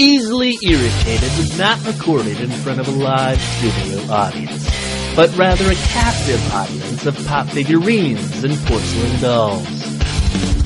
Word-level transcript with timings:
Easily 0.00 0.56
Irritated 0.62 1.30
was 1.36 1.58
not 1.58 1.78
recorded 1.84 2.40
in 2.40 2.48
front 2.48 2.80
of 2.80 2.88
a 2.88 2.90
live 2.90 3.38
studio 3.38 4.10
audience, 4.10 4.66
but 5.14 5.28
rather 5.36 5.70
a 5.70 5.74
captive 5.74 6.54
audience 6.54 7.04
of 7.04 7.26
pop 7.26 7.46
figurines 7.48 8.42
and 8.42 8.56
porcelain 8.64 9.20
dolls. 9.20 10.59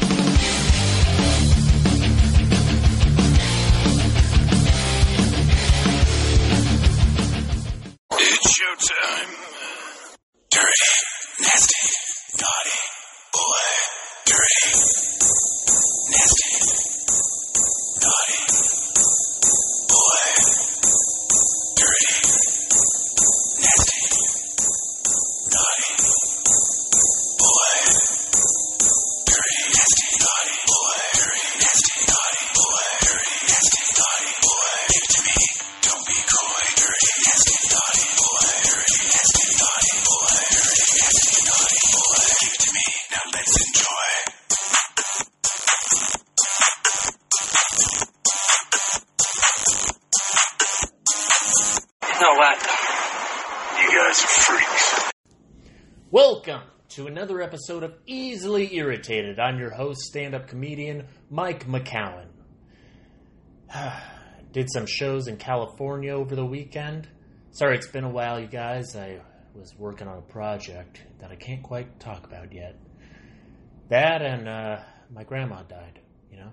Welcome 56.14 56.62
to 56.90 57.08
another 57.08 57.42
episode 57.42 57.82
of 57.82 57.92
Easily 58.06 58.72
Irritated. 58.76 59.40
I'm 59.40 59.58
your 59.58 59.72
host, 59.72 60.02
stand 60.02 60.32
up 60.32 60.46
comedian 60.46 61.08
Mike 61.28 61.66
McCowan. 61.66 62.26
Did 64.52 64.70
some 64.72 64.86
shows 64.86 65.26
in 65.26 65.38
California 65.38 66.12
over 66.12 66.36
the 66.36 66.46
weekend. 66.46 67.08
Sorry, 67.50 67.76
it's 67.76 67.88
been 67.88 68.04
a 68.04 68.08
while, 68.08 68.38
you 68.38 68.46
guys. 68.46 68.94
I 68.94 69.22
was 69.56 69.74
working 69.76 70.06
on 70.06 70.18
a 70.18 70.22
project 70.22 71.02
that 71.18 71.32
I 71.32 71.34
can't 71.34 71.64
quite 71.64 71.98
talk 71.98 72.24
about 72.24 72.52
yet. 72.52 72.76
That 73.88 74.22
and 74.22 74.48
uh, 74.48 74.76
my 75.12 75.24
grandma 75.24 75.64
died, 75.64 75.98
you 76.30 76.36
know? 76.36 76.52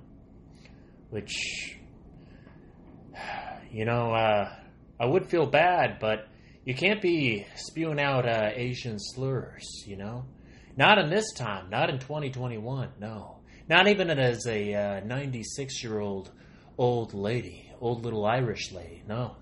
Which, 1.12 1.78
you 3.72 3.86
know, 3.86 4.12
uh, 4.12 4.56
I 5.00 5.06
would 5.06 5.30
feel 5.30 5.46
bad, 5.46 6.00
but 6.00 6.31
you 6.66 6.76
can't 6.76 7.02
be 7.02 7.46
spewing 7.56 8.00
out 8.00 8.28
uh, 8.28 8.52
Asian 8.54 9.00
slurs, 9.00 9.84
you 9.86 9.96
know? 9.96 10.26
Not 10.78 10.98
in 10.98 11.10
this 11.10 11.34
time, 11.34 11.70
not 11.70 11.90
in 11.90 12.00
2021, 12.00 12.90
no. 13.00 13.40
Not 13.68 13.88
even 13.88 14.10
as 14.10 14.46
a 14.48 15.02
96 15.06 15.84
year 15.84 16.00
old 16.00 16.32
old 16.78 17.14
lady, 17.14 17.72
old 17.80 18.04
little 18.04 18.26
Irish 18.26 18.72
lady, 18.72 19.04
no. 19.08 19.36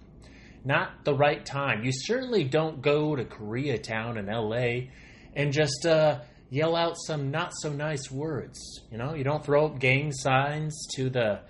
Not 0.66 1.06
the 1.06 1.14
right 1.14 1.45
time. 1.45 1.84
You 1.84 1.92
certainly 1.94 2.44
don't 2.44 2.81
go 2.81 3.16
to 3.16 3.23
Koreatown 3.23 4.17
in 4.17 4.25
LA 4.28 4.92
and 5.36 5.53
just 5.53 5.86
uh, 5.86 6.20
yell 6.50 6.75
out 6.75 6.95
some 6.97 7.31
not 7.31 7.52
so 7.53 7.72
nice 7.72 8.12
words, 8.12 8.81
you 8.92 8.97
know? 8.97 9.14
You 9.14 9.23
don't 9.23 9.44
throw 9.44 9.67
up 9.67 9.80
gang 9.80 10.12
signs 10.12 10.88
to 10.95 11.09
the 11.09 11.42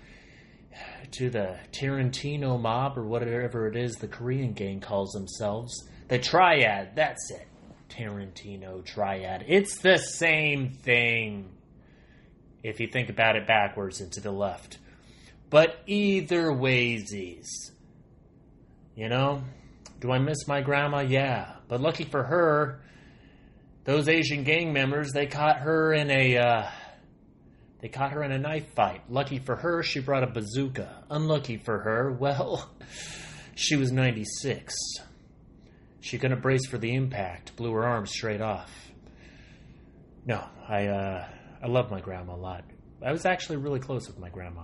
to 1.12 1.30
the 1.30 1.58
Tarantino 1.72 2.60
mob 2.60 2.96
or 2.96 3.04
whatever 3.04 3.66
it 3.66 3.76
is 3.76 3.96
the 3.96 4.08
Korean 4.08 4.52
gang 4.52 4.80
calls 4.80 5.12
themselves. 5.12 5.88
The 6.08 6.18
triad, 6.18 6.96
that's 6.96 7.30
it. 7.30 7.46
Tarantino 7.88 8.84
triad. 8.84 9.44
It's 9.46 9.78
the 9.78 9.98
same 9.98 10.72
thing 10.72 11.50
if 12.62 12.80
you 12.80 12.88
think 12.88 13.08
about 13.08 13.36
it 13.36 13.46
backwards 13.46 14.00
and 14.00 14.12
to 14.12 14.20
the 14.20 14.30
left. 14.30 14.78
But 15.48 15.80
either 15.86 16.50
waysies. 16.50 17.48
You 18.94 19.08
know? 19.08 19.42
Do 20.00 20.12
I 20.12 20.18
miss 20.18 20.46
my 20.46 20.60
grandma? 20.60 21.00
Yeah. 21.00 21.54
But 21.68 21.80
lucky 21.80 22.04
for 22.04 22.22
her, 22.22 22.80
those 23.84 24.08
Asian 24.08 24.44
gang 24.44 24.72
members, 24.72 25.12
they 25.12 25.26
caught 25.26 25.58
her 25.58 25.92
in 25.92 26.10
a 26.10 26.36
uh, 26.36 26.66
they 27.80 27.88
caught 27.88 28.12
her 28.12 28.22
in 28.22 28.32
a 28.32 28.38
knife 28.38 28.74
fight. 28.74 29.02
Lucky 29.08 29.38
for 29.38 29.56
her, 29.56 29.82
she 29.82 30.00
brought 30.00 30.22
a 30.22 30.26
bazooka. 30.26 31.04
Unlucky 31.08 31.56
for 31.56 31.78
her, 31.78 32.12
well, 32.20 32.70
she 33.54 33.76
was 33.76 33.90
96. 33.90 34.74
She 36.00 36.18
couldn't 36.18 36.42
brace 36.42 36.66
for 36.66 36.78
the 36.78 36.94
impact, 36.94 37.56
blew 37.56 37.72
her 37.72 37.84
arm 37.84 38.06
straight 38.06 38.40
off. 38.40 38.70
No, 40.26 40.44
I 40.68 40.86
uh, 40.86 41.26
I 41.62 41.66
love 41.66 41.90
my 41.90 42.00
grandma 42.00 42.34
a 42.34 42.36
lot. 42.36 42.64
I 43.04 43.12
was 43.12 43.24
actually 43.24 43.56
really 43.56 43.80
close 43.80 44.06
with 44.06 44.18
my 44.18 44.28
grandma. 44.28 44.62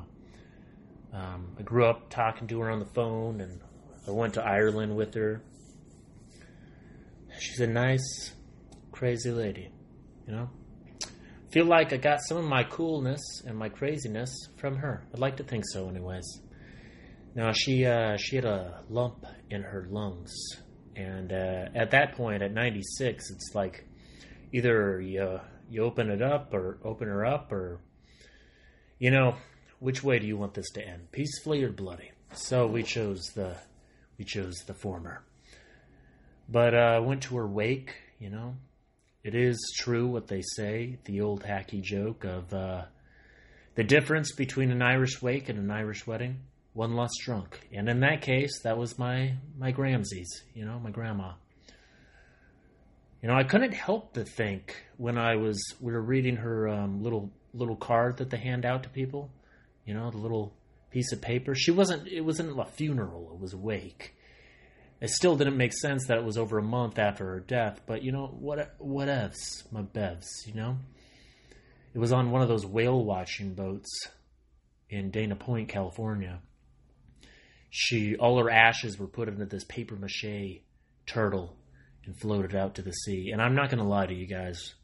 Um, 1.12 1.56
I 1.58 1.62
grew 1.62 1.86
up 1.86 2.10
talking 2.10 2.46
to 2.48 2.60
her 2.60 2.70
on 2.70 2.78
the 2.78 2.86
phone, 2.86 3.40
and 3.40 3.60
I 4.06 4.10
went 4.10 4.34
to 4.34 4.42
Ireland 4.42 4.94
with 4.96 5.14
her. 5.14 5.42
She's 7.38 7.60
a 7.60 7.66
nice, 7.66 8.32
crazy 8.92 9.30
lady, 9.30 9.70
you 10.26 10.34
know 10.34 10.50
feel 11.56 11.64
like 11.64 11.90
I 11.94 11.96
got 11.96 12.20
some 12.20 12.36
of 12.36 12.44
my 12.44 12.64
coolness 12.64 13.42
and 13.46 13.56
my 13.56 13.70
craziness 13.70 14.28
from 14.58 14.76
her. 14.76 15.02
I'd 15.14 15.20
like 15.20 15.38
to 15.38 15.42
think 15.42 15.64
so, 15.66 15.88
anyways. 15.88 16.42
Now 17.34 17.52
she 17.52 17.86
uh, 17.86 18.18
she 18.18 18.36
had 18.36 18.44
a 18.44 18.82
lump 18.90 19.24
in 19.48 19.62
her 19.62 19.86
lungs, 19.88 20.34
and 20.96 21.32
uh, 21.32 21.70
at 21.74 21.92
that 21.92 22.14
point, 22.14 22.42
at 22.42 22.52
96, 22.52 23.30
it's 23.30 23.54
like 23.54 23.88
either 24.52 25.00
you 25.00 25.40
you 25.70 25.82
open 25.82 26.10
it 26.10 26.20
up 26.20 26.52
or 26.52 26.78
open 26.84 27.08
her 27.08 27.24
up, 27.24 27.50
or 27.52 27.80
you 28.98 29.10
know, 29.10 29.36
which 29.78 30.04
way 30.04 30.18
do 30.18 30.26
you 30.26 30.36
want 30.36 30.52
this 30.52 30.70
to 30.72 30.86
end, 30.86 31.10
peacefully 31.10 31.64
or 31.64 31.72
bloody? 31.72 32.10
So 32.34 32.66
we 32.66 32.82
chose 32.82 33.30
the 33.34 33.56
we 34.18 34.26
chose 34.26 34.56
the 34.66 34.74
former. 34.74 35.24
But 36.50 36.74
uh, 36.74 37.00
went 37.02 37.22
to 37.22 37.36
her 37.36 37.48
wake, 37.48 37.94
you 38.18 38.28
know, 38.28 38.56
it 39.26 39.34
is 39.34 39.74
true 39.76 40.06
what 40.06 40.28
they 40.28 40.40
say, 40.40 40.98
the 41.04 41.20
old 41.20 41.42
hacky 41.42 41.82
joke 41.82 42.22
of 42.22 42.54
uh, 42.54 42.84
the 43.74 43.82
difference 43.82 44.32
between 44.32 44.70
an 44.70 44.82
Irish 44.82 45.20
wake 45.20 45.48
and 45.48 45.58
an 45.58 45.68
Irish 45.68 46.06
wedding. 46.06 46.42
One 46.74 46.94
less 46.94 47.10
drunk, 47.24 47.58
and 47.72 47.88
in 47.88 48.00
that 48.00 48.22
case, 48.22 48.60
that 48.62 48.78
was 48.78 48.98
my 49.00 49.34
my 49.58 49.72
Gramsies, 49.72 50.28
you 50.54 50.64
know, 50.64 50.78
my 50.78 50.90
grandma. 50.90 51.32
You 53.20 53.28
know, 53.28 53.34
I 53.34 53.42
couldn't 53.42 53.72
help 53.72 54.14
but 54.14 54.28
think 54.28 54.76
when 54.96 55.18
I 55.18 55.36
was 55.36 55.74
we 55.80 55.92
were 55.92 56.02
reading 56.02 56.36
her 56.36 56.68
um, 56.68 57.02
little 57.02 57.32
little 57.52 57.76
card 57.76 58.18
that 58.18 58.30
they 58.30 58.36
hand 58.36 58.64
out 58.64 58.84
to 58.84 58.88
people. 58.90 59.30
You 59.86 59.94
know, 59.94 60.10
the 60.10 60.18
little 60.18 60.52
piece 60.90 61.10
of 61.12 61.20
paper. 61.20 61.54
She 61.56 61.72
wasn't. 61.72 62.06
It 62.06 62.20
wasn't 62.20 62.60
a 62.60 62.64
funeral. 62.66 63.32
It 63.32 63.40
was 63.40 63.54
a 63.54 63.58
wake 63.58 64.15
it 65.00 65.10
still 65.10 65.36
didn't 65.36 65.56
make 65.56 65.72
sense 65.72 66.06
that 66.06 66.18
it 66.18 66.24
was 66.24 66.38
over 66.38 66.58
a 66.58 66.62
month 66.62 66.98
after 66.98 67.24
her 67.26 67.40
death, 67.40 67.82
but 67.86 68.02
you 68.02 68.12
know, 68.12 68.26
what 68.26 68.78
whatevs, 68.78 69.70
my 69.70 69.82
bevs, 69.82 70.46
you 70.46 70.54
know? 70.54 70.78
It 71.94 71.98
was 71.98 72.12
on 72.12 72.30
one 72.30 72.42
of 72.42 72.48
those 72.48 72.66
whale 72.66 73.04
watching 73.04 73.54
boats 73.54 74.08
in 74.88 75.10
Dana 75.10 75.36
Point, 75.36 75.68
California. 75.68 76.40
She 77.70 78.16
all 78.16 78.38
her 78.38 78.50
ashes 78.50 78.98
were 78.98 79.06
put 79.06 79.28
into 79.28 79.44
this 79.44 79.64
paper 79.64 79.96
mache 79.96 80.60
turtle 81.06 81.56
and 82.04 82.18
floated 82.18 82.54
out 82.54 82.74
to 82.76 82.82
the 82.82 82.92
sea. 82.92 83.30
And 83.32 83.42
I'm 83.42 83.54
not 83.54 83.70
gonna 83.70 83.86
lie 83.86 84.06
to 84.06 84.14
you 84.14 84.26
guys. 84.26 84.74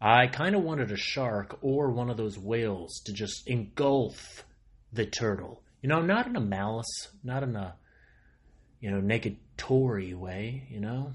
I 0.00 0.26
kind 0.26 0.54
of 0.54 0.62
wanted 0.62 0.92
a 0.92 0.96
shark 0.96 1.58
or 1.62 1.90
one 1.90 2.10
of 2.10 2.16
those 2.16 2.38
whales 2.38 3.00
to 3.06 3.12
just 3.12 3.48
engulf 3.48 4.44
the 4.92 5.06
turtle. 5.06 5.62
You 5.82 5.88
know, 5.88 6.02
not 6.02 6.26
in 6.26 6.36
a 6.36 6.40
malice, 6.40 7.08
not 7.24 7.42
in 7.42 7.56
a 7.56 7.76
you 8.80 8.90
know, 8.90 9.00
negatory 9.00 10.14
way, 10.14 10.66
you 10.70 10.80
know? 10.80 11.14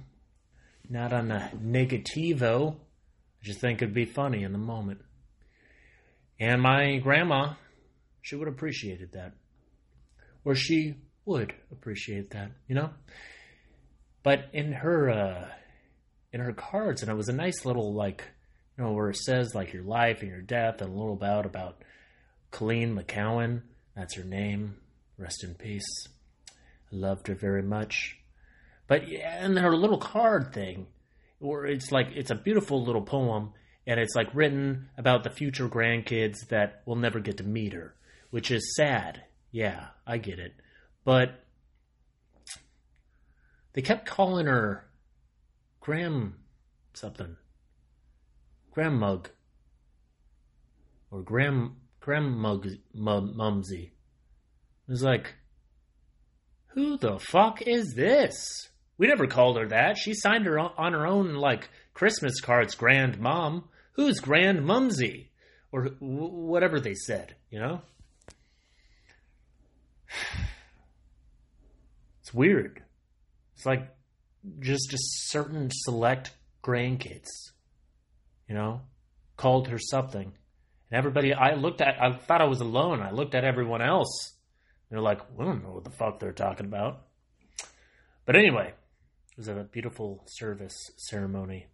Not 0.90 1.14
on 1.14 1.32
a 1.32 1.52
negativo. 1.56 2.76
I 2.76 2.78
just 3.42 3.60
think 3.60 3.82
it'd 3.82 3.94
be 3.94 4.06
funny 4.06 4.44
in 4.44 4.52
the 4.52 4.58
moment. 4.58 5.02
And 6.40 6.62
my 6.62 6.98
grandma, 6.98 7.54
she 8.22 8.36
would 8.36 8.48
have 8.48 8.56
appreciated 8.56 9.14
that. 9.14 9.34
Or 10.44 10.56
she 10.56 10.96
would 11.26 11.54
appreciate 11.72 12.32
that, 12.32 12.52
you 12.68 12.76
know? 12.76 12.90
But 14.24 14.50
in 14.54 14.74
her 14.74 15.10
uh 15.10 15.48
in 16.32 16.40
her 16.40 16.54
cards, 16.54 17.02
and 17.02 17.12
it 17.12 17.16
was 17.16 17.30
a 17.30 17.34
nice 17.34 17.66
little 17.66 17.94
like 17.94 18.24
you 18.78 18.84
know, 18.84 18.92
where 18.92 19.10
it 19.10 19.18
says 19.18 19.54
like 19.54 19.72
your 19.72 19.84
life 19.84 20.22
and 20.22 20.32
your 20.32 20.42
death 20.42 20.82
and 20.82 20.90
a 20.90 20.94
little 20.94 21.14
about 21.14 21.46
about 21.46 21.84
Colleen 22.52 22.96
McCowan, 22.98 23.62
that's 23.96 24.16
her 24.16 24.24
name. 24.24 24.78
Rest 25.18 25.44
in 25.44 25.54
peace 25.54 26.08
loved 26.94 27.28
her 27.28 27.36
very 27.36 27.64
much. 27.64 28.18
But 28.88 29.04
and 29.04 29.58
her 29.58 29.76
little 29.76 29.98
card 29.98 30.54
thing, 30.54 30.88
where 31.40 31.66
it's 31.66 31.92
like 31.92 32.10
it's 32.16 32.32
a 32.32 32.36
beautiful 32.36 32.84
little 32.84 33.02
poem, 33.02 33.54
and 33.86 34.00
it's 34.00 34.16
like 34.16 34.34
written 34.34 34.90
about 34.98 35.24
the 35.24 35.30
future 35.30 35.68
grandkids 35.68 36.48
that 36.50 36.84
will 36.86 36.96
never 36.96 37.20
get 37.20 37.38
to 37.38 37.44
meet 37.44 37.74
her, 37.74 37.96
which 38.30 38.52
is 38.52 38.76
sad, 38.76 39.24
Yeah, 39.52 39.88
I 40.08 40.18
get 40.18 40.40
it. 40.40 40.54
But 41.04 41.44
they 43.74 43.82
kept 43.82 44.06
calling 44.06 44.46
her 44.46 44.86
Graham 45.80 46.36
something. 46.94 47.36
Graham 48.72 49.00
Mug. 49.00 49.30
Or 51.12 51.22
Graham 51.22 51.78
Graham 52.00 52.38
Mug 52.38 52.68
Mum, 52.94 53.36
Mumsy. 53.36 53.94
It 54.88 54.92
was 54.92 55.04
like, 55.04 55.36
who 56.74 56.98
the 56.98 57.20
fuck 57.20 57.62
is 57.62 57.94
this? 57.96 58.70
We 58.98 59.08
never 59.08 59.28
called 59.28 59.58
her 59.58 59.68
that. 59.68 59.98
She 59.98 60.14
signed 60.14 60.46
her 60.46 60.60
on 60.60 60.94
her 60.94 61.06
own 61.06 61.36
like 61.36 61.70
Christmas 61.94 62.40
cards, 62.42 62.76
Grand 62.76 63.20
Mom. 63.20 63.70
Who's 63.94 64.20
Grand 64.20 64.66
Mumsy? 64.66 65.32
Or 65.72 65.86
wh- 65.86 66.02
whatever 66.02 66.80
they 66.80 66.94
said, 66.96 67.36
you 67.50 67.60
know? 67.60 67.82
It's 72.22 72.34
weird. 72.34 72.82
It's 73.54 73.66
like 73.66 73.94
just 74.62 74.94
a 74.94 74.98
certain 74.98 75.70
select 75.72 76.32
grandkids, 76.64 77.28
you 78.48 78.56
know, 78.56 78.80
called 79.36 79.68
her 79.68 79.78
something. 79.78 80.32
And 80.90 80.98
everybody, 80.98 81.34
I 81.34 81.56
looked 81.56 81.82
at, 81.82 82.02
I 82.02 82.14
thought 82.14 82.42
I 82.42 82.46
was 82.46 82.62
alone. 82.62 83.02
I 83.02 83.12
looked 83.12 83.36
at 83.36 83.44
everyone 83.44 83.82
else. 83.82 84.38
They're 84.94 85.02
like, 85.02 85.22
we 85.36 85.44
don't 85.44 85.64
know 85.64 85.72
what 85.72 85.86
the 85.86 85.90
fuck 85.90 86.20
they're 86.20 86.32
talking 86.32 86.68
about. 86.68 87.08
But 88.28 88.36
anyway, 88.36 88.68
it 88.68 89.38
was 89.38 89.48
a 89.48 89.68
beautiful 89.72 90.22
service 90.28 90.78
ceremony. 90.98 91.66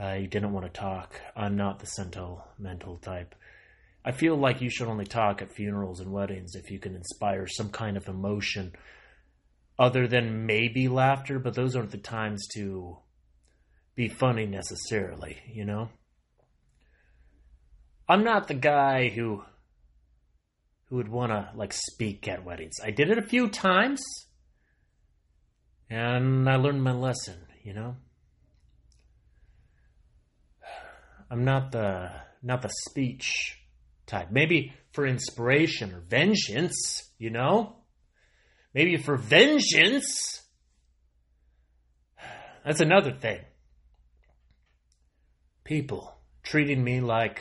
Uh, 0.00 0.06
I 0.06 0.24
didn't 0.24 0.52
want 0.52 0.66
to 0.66 0.80
talk. 0.80 1.20
I'm 1.36 1.54
not 1.54 1.78
the 1.78 1.86
sentimental 1.86 2.96
type. 2.96 3.36
I 4.04 4.10
feel 4.10 4.34
like 4.34 4.60
you 4.60 4.68
should 4.68 4.88
only 4.88 5.04
talk 5.04 5.42
at 5.42 5.52
funerals 5.52 6.00
and 6.00 6.10
weddings 6.10 6.56
if 6.56 6.72
you 6.72 6.80
can 6.80 6.96
inspire 6.96 7.46
some 7.46 7.68
kind 7.68 7.96
of 7.96 8.08
emotion 8.08 8.74
other 9.78 10.08
than 10.08 10.44
maybe 10.44 10.88
laughter, 10.88 11.38
but 11.38 11.54
those 11.54 11.76
aren't 11.76 11.92
the 11.92 11.98
times 11.98 12.48
to 12.54 12.96
be 13.94 14.08
funny 14.08 14.46
necessarily, 14.46 15.38
you 15.52 15.64
know? 15.64 15.88
I'm 18.08 18.24
not 18.24 18.48
the 18.48 18.54
guy 18.54 19.10
who 19.10 19.44
who 20.94 20.98
would 20.98 21.08
want 21.08 21.32
to 21.32 21.50
like 21.56 21.72
speak 21.72 22.28
at 22.28 22.44
weddings. 22.44 22.76
I 22.80 22.92
did 22.92 23.10
it 23.10 23.18
a 23.18 23.22
few 23.22 23.48
times 23.48 24.00
and 25.90 26.48
I 26.48 26.54
learned 26.54 26.84
my 26.84 26.92
lesson, 26.92 27.34
you 27.64 27.74
know? 27.74 27.96
I'm 31.28 31.44
not 31.44 31.72
the 31.72 32.12
not 32.44 32.62
the 32.62 32.70
speech 32.86 33.58
type. 34.06 34.30
Maybe 34.30 34.72
for 34.92 35.04
inspiration 35.04 35.92
or 35.92 36.00
vengeance, 36.08 37.10
you 37.18 37.30
know? 37.30 37.74
Maybe 38.72 38.96
for 38.96 39.16
vengeance. 39.16 40.42
That's 42.64 42.80
another 42.80 43.10
thing. 43.10 43.40
People 45.64 46.14
treating 46.44 46.84
me 46.84 47.00
like 47.00 47.40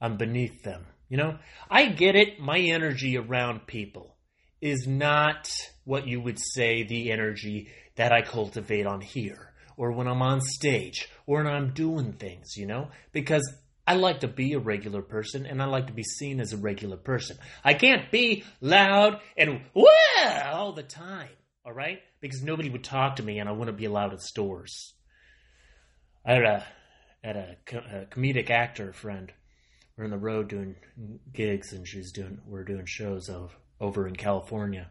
I'm 0.00 0.16
beneath 0.16 0.62
them. 0.62 0.86
You 1.10 1.16
know, 1.16 1.38
I 1.68 1.86
get 1.86 2.14
it. 2.14 2.40
My 2.40 2.58
energy 2.58 3.18
around 3.18 3.66
people 3.66 4.16
is 4.62 4.86
not 4.86 5.50
what 5.84 6.06
you 6.06 6.20
would 6.20 6.38
say 6.38 6.84
the 6.84 7.10
energy 7.10 7.68
that 7.96 8.12
I 8.12 8.22
cultivate 8.22 8.86
on 8.86 9.00
here 9.00 9.52
or 9.76 9.92
when 9.92 10.06
I'm 10.06 10.22
on 10.22 10.40
stage 10.40 11.08
or 11.26 11.42
when 11.42 11.52
I'm 11.52 11.72
doing 11.72 12.12
things, 12.12 12.56
you 12.56 12.66
know, 12.66 12.90
because 13.12 13.42
I 13.86 13.94
like 13.94 14.20
to 14.20 14.28
be 14.28 14.52
a 14.52 14.60
regular 14.60 15.02
person 15.02 15.46
and 15.46 15.60
I 15.60 15.64
like 15.64 15.88
to 15.88 15.92
be 15.92 16.04
seen 16.04 16.38
as 16.38 16.52
a 16.52 16.58
regular 16.58 16.96
person. 16.96 17.38
I 17.64 17.74
can't 17.74 18.08
be 18.12 18.44
loud 18.60 19.20
and 19.36 19.62
well 19.74 20.54
all 20.54 20.72
the 20.72 20.84
time, 20.84 21.30
all 21.64 21.72
right? 21.72 21.98
Because 22.20 22.42
nobody 22.42 22.70
would 22.70 22.84
talk 22.84 23.16
to 23.16 23.24
me 23.24 23.40
and 23.40 23.48
I 23.48 23.52
wouldn't 23.52 23.78
be 23.78 23.86
allowed 23.86 24.12
at 24.12 24.20
stores. 24.20 24.94
I 26.24 26.34
had 26.34 26.44
a, 26.44 26.66
had 27.24 27.36
a, 27.36 27.56
a 27.72 28.06
comedic 28.06 28.50
actor 28.50 28.92
friend. 28.92 29.32
We're 30.00 30.04
on 30.06 30.12
the 30.12 30.16
road 30.16 30.48
doing 30.48 30.76
gigs 31.30 31.74
and 31.74 31.86
she's 31.86 32.10
doing, 32.10 32.40
we're 32.46 32.64
doing 32.64 32.86
shows 32.86 33.28
of, 33.28 33.54
over 33.82 34.08
in 34.08 34.16
California. 34.16 34.90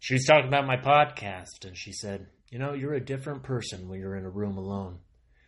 She 0.00 0.12
was 0.12 0.26
talking 0.26 0.48
about 0.48 0.66
my 0.66 0.76
podcast 0.76 1.64
and 1.64 1.74
she 1.74 1.92
said, 1.94 2.26
You 2.50 2.58
know, 2.58 2.74
you're 2.74 2.92
a 2.92 3.02
different 3.02 3.42
person 3.42 3.88
when 3.88 4.00
you're 4.00 4.16
in 4.16 4.26
a 4.26 4.30
room 4.30 4.58
alone. 4.58 4.98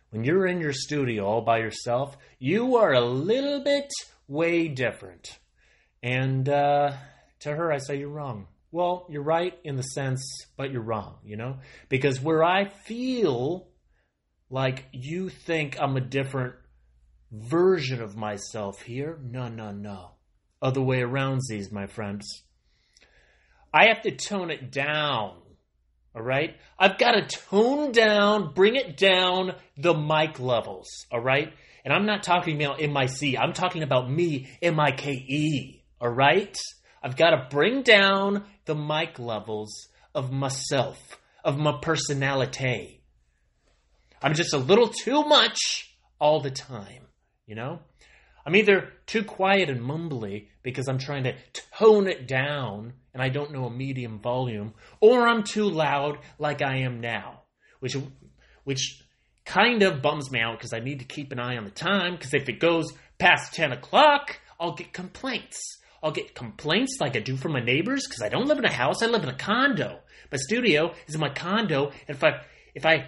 When 0.09 0.23
you're 0.23 0.47
in 0.47 0.61
your 0.61 0.73
studio 0.73 1.27
all 1.27 1.41
by 1.41 1.59
yourself, 1.59 2.17
you 2.39 2.77
are 2.77 2.93
a 2.93 3.05
little 3.05 3.63
bit 3.63 3.91
way 4.27 4.67
different. 4.67 5.37
And 6.01 6.49
uh, 6.49 6.93
to 7.41 7.55
her, 7.55 7.71
I 7.71 7.77
say, 7.77 7.99
You're 7.99 8.09
wrong. 8.09 8.47
Well, 8.71 9.05
you're 9.11 9.21
right 9.21 9.55
in 9.63 9.75
the 9.75 9.83
sense, 9.83 10.25
but 10.57 10.71
you're 10.71 10.81
wrong, 10.81 11.17
you 11.23 11.37
know? 11.37 11.57
Because 11.87 12.19
where 12.19 12.43
I 12.43 12.69
feel 12.69 13.67
like 14.49 14.87
you 14.91 15.29
think 15.29 15.79
I'm 15.79 15.97
a 15.97 16.01
different 16.01 16.55
version 17.31 18.01
of 18.01 18.15
myself 18.15 18.81
here, 18.81 19.19
no, 19.23 19.47
no, 19.47 19.71
no. 19.71 20.11
Other 20.61 20.81
way 20.81 21.01
around, 21.01 21.41
these, 21.49 21.71
my 21.71 21.87
friends. 21.87 22.43
I 23.73 23.87
have 23.87 24.01
to 24.03 24.11
tone 24.11 24.51
it 24.51 24.71
down. 24.71 25.37
All 26.15 26.21
right? 26.21 26.55
I've 26.79 26.97
got 26.97 27.11
to 27.11 27.27
tone 27.27 27.91
down, 27.91 28.53
bring 28.53 28.75
it 28.75 28.95
down 28.95 29.55
the 29.77 29.93
mic 29.93 30.39
levels. 30.39 30.87
All 31.11 31.19
right? 31.19 31.51
And 31.83 31.93
I'm 31.93 32.05
not 32.05 32.23
talking 32.23 32.63
about 32.63 32.79
MIC, 32.79 33.37
I'm 33.37 33.53
talking 33.53 33.83
about 33.83 34.09
me, 34.09 34.47
M 34.61 34.79
I 34.79 34.91
K 34.91 35.11
E. 35.11 35.83
All 35.99 36.09
right? 36.09 36.55
I've 37.03 37.15
got 37.15 37.31
to 37.31 37.47
bring 37.51 37.83
down 37.83 38.45
the 38.65 38.75
mic 38.75 39.19
levels 39.19 39.89
of 40.15 40.31
myself, 40.31 41.19
of 41.43 41.57
my 41.59 41.77
personality. 41.81 43.01
I'm 44.23 44.33
just 44.33 44.53
a 44.53 44.57
little 44.57 44.87
too 44.87 45.23
much 45.23 45.95
all 46.19 46.39
the 46.39 46.49
time, 46.49 47.05
you 47.45 47.55
know? 47.55 47.79
I'm 48.45 48.55
either 48.55 48.89
too 49.07 49.23
quiet 49.23 49.69
and 49.69 49.81
mumbly 49.81 50.47
because 50.61 50.87
I'm 50.87 50.99
trying 50.99 51.23
to 51.23 51.33
tone 51.79 52.07
it 52.07 52.27
down 52.27 52.93
and 53.13 53.23
I 53.23 53.29
don't 53.29 53.51
know 53.51 53.65
a 53.65 53.71
medium 53.71 54.19
volume, 54.19 54.73
or 54.99 55.27
I'm 55.27 55.43
too 55.43 55.69
loud 55.69 56.19
like 56.37 56.61
I 56.61 56.79
am 56.79 56.99
now, 56.99 57.41
which 57.79 57.95
which 58.65 59.01
kind 59.45 59.83
of 59.83 60.01
bums 60.01 60.31
me 60.31 60.39
out 60.39 60.57
because 60.57 60.73
I 60.73 60.79
need 60.79 60.99
to 60.99 61.05
keep 61.05 61.31
an 61.31 61.39
eye 61.39 61.57
on 61.57 61.63
the 61.63 61.71
time 61.71 62.15
because 62.15 62.33
if 62.33 62.49
it 62.49 62.59
goes 62.59 62.91
past 63.17 63.53
10 63.53 63.71
o'clock, 63.71 64.39
I'll 64.59 64.73
get 64.73 64.91
complaints. 64.91 65.77
I'll 66.03 66.11
get 66.11 66.35
complaints 66.35 66.97
like 66.99 67.15
I 67.15 67.19
do 67.19 67.37
from 67.37 67.53
my 67.53 67.61
neighbors 67.61 68.05
because 68.07 68.21
I 68.21 68.29
don't 68.29 68.47
live 68.47 68.59
in 68.59 68.65
a 68.65 68.71
house, 68.71 69.01
I 69.01 69.07
live 69.07 69.23
in 69.23 69.29
a 69.29 69.37
condo. 69.37 69.99
My 70.31 70.37
studio 70.37 70.93
is 71.07 71.15
in 71.15 71.21
my 71.21 71.29
condo, 71.29 71.91
and 72.07 72.15
if 72.15 72.23
I 72.23 72.41
if 72.73 72.85
I 72.85 73.07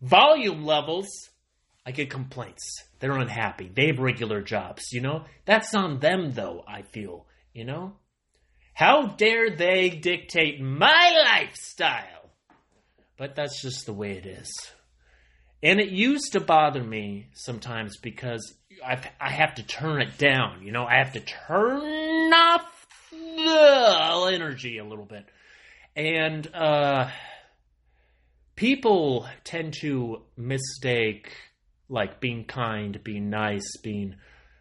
volume 0.00 0.64
levels, 0.64 1.08
I 1.84 1.92
get 1.92 2.10
complaints. 2.10 2.84
They're 3.02 3.18
unhappy. 3.18 3.68
They 3.74 3.88
have 3.88 3.98
regular 3.98 4.42
jobs, 4.42 4.92
you 4.92 5.00
know? 5.00 5.24
That's 5.44 5.74
on 5.74 5.98
them 5.98 6.34
though, 6.34 6.62
I 6.68 6.82
feel, 6.82 7.26
you 7.52 7.64
know? 7.64 7.94
How 8.74 9.06
dare 9.06 9.50
they 9.50 9.90
dictate 9.90 10.60
my 10.60 11.12
lifestyle? 11.24 12.30
But 13.18 13.34
that's 13.34 13.60
just 13.60 13.86
the 13.86 13.92
way 13.92 14.12
it 14.12 14.24
is. 14.24 14.48
And 15.64 15.80
it 15.80 15.90
used 15.90 16.34
to 16.34 16.40
bother 16.40 16.84
me 16.84 17.26
sometimes 17.32 17.96
because 17.96 18.54
I, 18.86 19.00
I 19.20 19.32
have 19.32 19.56
to 19.56 19.64
turn 19.64 20.00
it 20.00 20.16
down. 20.16 20.62
You 20.62 20.70
know, 20.70 20.84
I 20.84 20.98
have 20.98 21.14
to 21.14 21.20
turn 21.20 22.32
off 22.32 22.86
the 23.10 24.30
energy 24.32 24.78
a 24.78 24.84
little 24.84 25.06
bit. 25.06 25.26
And 25.96 26.46
uh, 26.54 27.10
people 28.54 29.26
tend 29.42 29.72
to 29.80 30.22
mistake 30.36 31.32
like 31.88 32.20
being 32.20 32.44
kind, 32.44 33.02
being 33.02 33.30
nice, 33.30 33.76
being 33.82 34.16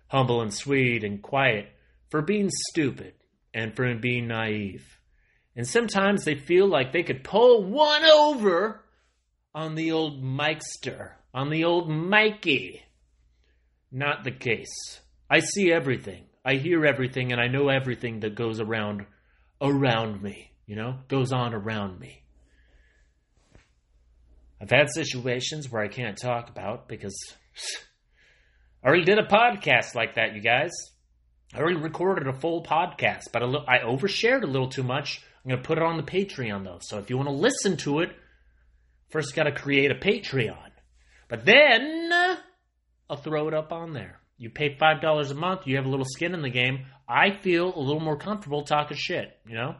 humble 0.07 0.41
and 0.41 0.53
sweet 0.53 1.03
and 1.03 1.21
quiet 1.21 1.67
for 2.09 2.21
being 2.21 2.49
stupid 2.69 3.13
and 3.53 3.75
for 3.75 3.93
being 3.95 4.27
naive. 4.27 4.99
And 5.55 5.67
sometimes 5.67 6.23
they 6.23 6.35
feel 6.35 6.67
like 6.67 6.91
they 6.91 7.03
could 7.03 7.23
pull 7.23 7.63
one 7.63 8.03
over 8.05 8.81
on 9.53 9.75
the 9.75 9.91
old 9.91 10.23
Mikester, 10.23 11.11
on 11.33 11.49
the 11.49 11.65
old 11.65 11.89
Mikey. 11.89 12.81
Not 13.91 14.23
the 14.23 14.31
case. 14.31 15.01
I 15.29 15.39
see 15.39 15.71
everything. 15.71 16.25
I 16.43 16.55
hear 16.55 16.85
everything 16.85 17.31
and 17.31 17.41
I 17.41 17.47
know 17.47 17.69
everything 17.69 18.21
that 18.21 18.35
goes 18.35 18.59
around 18.59 19.05
around 19.61 20.21
me, 20.21 20.51
you 20.65 20.75
know, 20.75 20.99
goes 21.07 21.31
on 21.31 21.53
around 21.53 21.99
me. 21.99 22.20
I've 24.61 24.69
had 24.69 24.91
situations 24.91 25.71
where 25.71 25.81
I 25.81 25.87
can't 25.87 26.15
talk 26.15 26.49
about 26.49 26.87
because 26.87 27.15
I 28.83 28.87
already 28.87 29.05
did 29.05 29.17
a 29.17 29.25
podcast 29.25 29.95
like 29.95 30.15
that, 30.15 30.35
you 30.35 30.41
guys. 30.41 30.69
I 31.51 31.59
already 31.59 31.77
recorded 31.77 32.27
a 32.27 32.33
full 32.33 32.63
podcast, 32.63 33.23
but 33.33 33.41
I 33.41 33.79
overshared 33.79 34.43
a 34.43 34.47
little 34.47 34.69
too 34.69 34.83
much. 34.83 35.19
I'm 35.43 35.49
going 35.49 35.63
to 35.63 35.67
put 35.67 35.79
it 35.79 35.83
on 35.83 35.97
the 35.97 36.03
Patreon, 36.03 36.63
though. 36.63 36.77
So 36.81 36.99
if 36.99 37.09
you 37.09 37.17
want 37.17 37.29
to 37.29 37.33
listen 37.33 37.75
to 37.77 38.01
it, 38.01 38.11
first 39.09 39.33
got 39.33 39.43
to 39.43 39.51
create 39.51 39.89
a 39.89 39.95
Patreon. 39.95 40.69
But 41.27 41.43
then 41.43 42.11
I'll 43.09 43.17
throw 43.17 43.47
it 43.47 43.55
up 43.55 43.71
on 43.71 43.93
there. 43.93 44.19
You 44.37 44.51
pay 44.51 44.75
$5 44.75 45.31
a 45.31 45.33
month, 45.33 45.65
you 45.65 45.77
have 45.77 45.85
a 45.85 45.89
little 45.89 46.05
skin 46.05 46.35
in 46.35 46.43
the 46.43 46.49
game. 46.49 46.85
I 47.09 47.31
feel 47.31 47.75
a 47.75 47.79
little 47.79 47.99
more 47.99 48.17
comfortable 48.17 48.61
talking 48.63 48.97
shit, 48.97 49.35
you 49.47 49.55
know? 49.55 49.75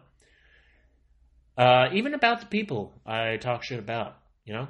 Uh, 1.56 1.90
even 1.94 2.16
about 2.16 2.40
the 2.40 2.48
people 2.48 3.00
I 3.06 3.38
talk 3.38 3.64
shit 3.64 3.80
about, 3.80 4.18
you 4.46 4.54
know? 4.54 4.68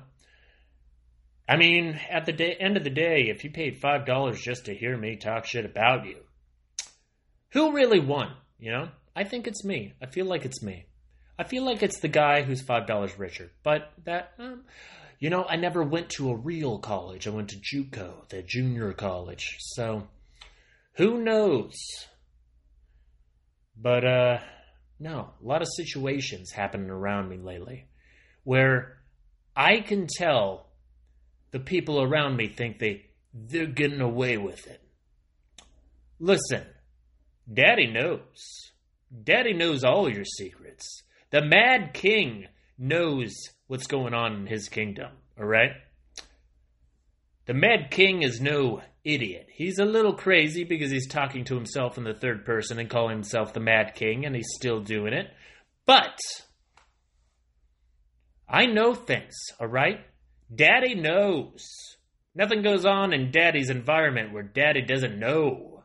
I 1.47 1.57
mean, 1.57 1.99
at 2.09 2.25
the 2.25 2.31
day, 2.31 2.55
end 2.59 2.77
of 2.77 2.83
the 2.83 2.89
day, 2.89 3.27
if 3.29 3.43
you 3.43 3.51
paid 3.51 3.81
$5 3.81 4.35
just 4.41 4.65
to 4.65 4.75
hear 4.75 4.97
me 4.97 5.17
talk 5.17 5.45
shit 5.45 5.65
about 5.65 6.05
you, 6.05 6.17
who 7.51 7.73
really 7.73 7.99
won, 7.99 8.33
you 8.59 8.71
know? 8.71 8.89
I 9.15 9.25
think 9.25 9.47
it's 9.47 9.65
me. 9.65 9.93
I 10.01 10.05
feel 10.05 10.25
like 10.25 10.45
it's 10.45 10.63
me. 10.63 10.85
I 11.37 11.43
feel 11.43 11.65
like 11.65 11.83
it's 11.83 11.99
the 11.99 12.07
guy 12.07 12.43
who's 12.43 12.63
$5 12.63 13.19
richer. 13.19 13.51
But 13.63 13.91
that, 14.05 14.31
um, 14.39 14.63
you 15.19 15.29
know, 15.29 15.43
I 15.43 15.57
never 15.57 15.83
went 15.83 16.09
to 16.11 16.29
a 16.29 16.35
real 16.35 16.79
college. 16.79 17.27
I 17.27 17.31
went 17.31 17.49
to 17.49 17.57
JUCO, 17.57 18.29
the 18.29 18.41
junior 18.41 18.93
college. 18.93 19.57
So, 19.59 20.07
who 20.93 21.21
knows? 21.21 21.73
But, 23.75 24.05
uh, 24.05 24.39
no, 24.99 25.31
a 25.43 25.45
lot 25.45 25.61
of 25.61 25.67
situations 25.75 26.51
happening 26.51 26.89
around 26.89 27.27
me 27.27 27.37
lately 27.37 27.87
where 28.43 29.00
I 29.55 29.81
can 29.81 30.07
tell 30.07 30.67
the 31.51 31.59
people 31.59 32.01
around 32.01 32.37
me 32.37 32.47
think 32.47 32.79
they, 32.79 33.05
they're 33.33 33.65
getting 33.65 34.01
away 34.01 34.37
with 34.37 34.67
it. 34.67 34.81
Listen, 36.19 36.63
Daddy 37.51 37.87
knows. 37.87 38.71
Daddy 39.23 39.53
knows 39.53 39.83
all 39.83 40.09
your 40.09 40.25
secrets. 40.25 41.03
The 41.31 41.41
Mad 41.41 41.93
King 41.93 42.47
knows 42.77 43.33
what's 43.67 43.87
going 43.87 44.13
on 44.13 44.33
in 44.33 44.47
his 44.47 44.69
kingdom, 44.69 45.11
all 45.39 45.45
right? 45.45 45.71
The 47.45 47.53
Mad 47.53 47.91
King 47.91 48.21
is 48.21 48.39
no 48.39 48.81
idiot. 49.03 49.47
He's 49.51 49.79
a 49.79 49.85
little 49.85 50.13
crazy 50.13 50.63
because 50.63 50.91
he's 50.91 51.07
talking 51.07 51.43
to 51.45 51.55
himself 51.55 51.97
in 51.97 52.03
the 52.03 52.13
third 52.13 52.45
person 52.45 52.79
and 52.79 52.89
calling 52.89 53.15
himself 53.15 53.53
the 53.53 53.59
Mad 53.59 53.95
King, 53.95 54.25
and 54.25 54.35
he's 54.35 54.53
still 54.55 54.79
doing 54.79 55.13
it. 55.13 55.27
But 55.85 56.17
I 58.51 58.65
know 58.65 58.93
things, 58.93 59.33
all 59.59 59.67
right? 59.67 60.01
Daddy 60.53 60.93
knows. 60.93 61.95
Nothing 62.35 62.61
goes 62.61 62.85
on 62.85 63.13
in 63.13 63.31
Daddy's 63.31 63.69
environment 63.69 64.33
where 64.33 64.43
Daddy 64.43 64.81
doesn't 64.81 65.17
know. 65.17 65.83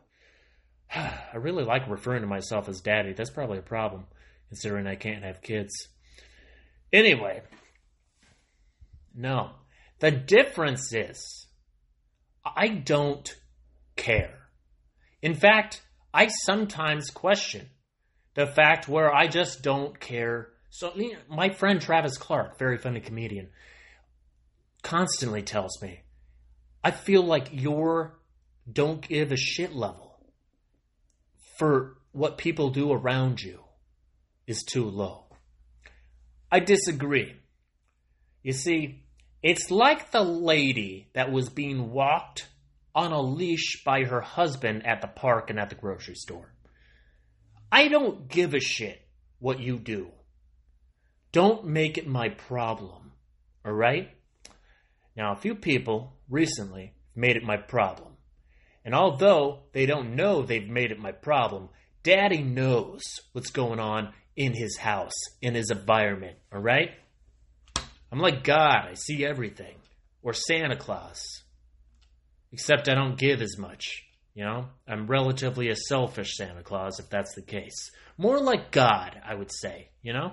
I 0.95 1.37
really 1.37 1.65
like 1.65 1.89
referring 1.89 2.23
to 2.23 2.27
myself 2.27 2.69
as 2.69 2.81
Daddy. 2.81 3.13
That's 3.13 3.31
probably 3.31 3.59
a 3.59 3.63
problem, 3.63 4.05
considering 4.49 4.89
I 4.89 4.97
can't 4.97 5.25
have 5.25 5.43
kids. 5.43 5.73
Anyway, 6.93 7.43
no. 9.15 9.51
The 10.01 10.11
difference 10.11 10.93
is 10.93 11.47
I 12.45 12.69
don't 12.69 13.33
care. 13.95 14.49
In 15.23 15.35
fact, 15.35 15.83
I 16.13 16.29
sometimes 16.45 17.11
question 17.11 17.71
the 18.35 18.47
fact 18.47 18.89
where 18.89 19.15
I 19.15 19.27
just 19.29 19.63
don't 19.63 19.99
care. 19.99 20.49
So, 20.79 20.93
my 21.31 21.49
friend 21.49 21.81
Travis 21.81 22.19
Clark, 22.19 22.59
very 22.59 22.77
funny 22.77 23.01
comedian, 23.01 23.49
constantly 24.83 25.41
tells 25.41 25.81
me, 25.81 26.03
I 26.85 26.91
feel 26.91 27.23
like 27.23 27.49
your 27.51 28.21
don't 28.71 29.01
give 29.01 29.33
a 29.33 29.39
shit 29.39 29.75
level 29.75 30.21
for 31.57 31.97
what 32.13 32.37
people 32.37 32.69
do 32.69 32.93
around 32.93 33.41
you 33.41 33.61
is 34.47 34.65
too 34.65 34.85
low. 34.85 35.25
I 36.53 36.61
disagree. 36.61 37.37
You 38.43 38.53
see, 38.53 39.03
it's 39.43 39.71
like 39.71 40.11
the 40.11 40.25
lady 40.25 41.09
that 41.15 41.33
was 41.33 41.49
being 41.49 41.91
walked 41.91 42.49
on 42.95 43.13
a 43.13 43.23
leash 43.23 43.83
by 43.83 44.05
her 44.05 44.21
husband 44.21 44.87
at 44.87 45.01
the 45.01 45.09
park 45.09 45.49
and 45.49 45.59
at 45.59 45.71
the 45.71 45.75
grocery 45.75 46.17
store. 46.17 46.53
I 47.73 47.89
don't 47.89 48.29
give 48.29 48.53
a 48.53 48.61
shit 48.61 49.01
what 49.39 49.59
you 49.59 49.79
do. 49.79 50.11
Don't 51.33 51.67
make 51.67 51.99
it 51.99 52.07
my 52.07 52.31
problem, 52.31 53.13
all 53.65 53.73
right? 53.73 54.11
Now, 55.17 55.33
a 55.33 55.37
few 55.37 55.55
people 55.55 56.13
recently 56.29 56.95
made 57.15 57.37
it 57.37 57.43
my 57.43 57.57
problem. 57.57 58.13
And 58.85 58.95
although 58.95 59.65
they 59.73 59.87
don't 59.87 60.15
know 60.15 60.43
they've 60.43 60.69
made 60.69 60.93
it 60.93 60.99
my 60.99 61.13
problem, 61.13 61.71
Daddy 62.03 62.43
knows 62.43 63.03
what's 63.33 63.51
going 63.51 63.81
on 63.81 64.13
in 64.37 64.53
his 64.55 64.77
house, 64.77 65.15
in 65.43 65.55
his 65.55 65.71
environment, 65.71 66.37
all 66.53 66.61
right? 66.61 66.91
I'm 68.13 68.21
like 68.21 68.45
God, 68.45 68.87
I 68.89 68.95
see 68.95 69.25
everything. 69.25 69.75
Or 70.23 70.33
Santa 70.33 70.77
Claus. 70.77 71.43
Except 72.53 72.89
I 72.89 72.95
don't 72.95 73.19
give 73.19 73.43
as 73.43 73.59
much, 73.59 74.05
you 74.35 74.45
know? 74.45 74.67
I'm 74.87 75.07
relatively 75.07 75.69
a 75.69 75.77
selfish 75.77 76.37
Santa 76.37 76.63
Claus, 76.63 77.01
if 77.01 77.09
that's 77.11 77.35
the 77.35 77.43
case. 77.43 77.91
More 78.19 78.41
like 78.41 78.71
God, 78.71 79.21
I 79.25 79.35
would 79.35 79.51
say, 79.53 79.91
you 80.03 80.13
know? 80.13 80.33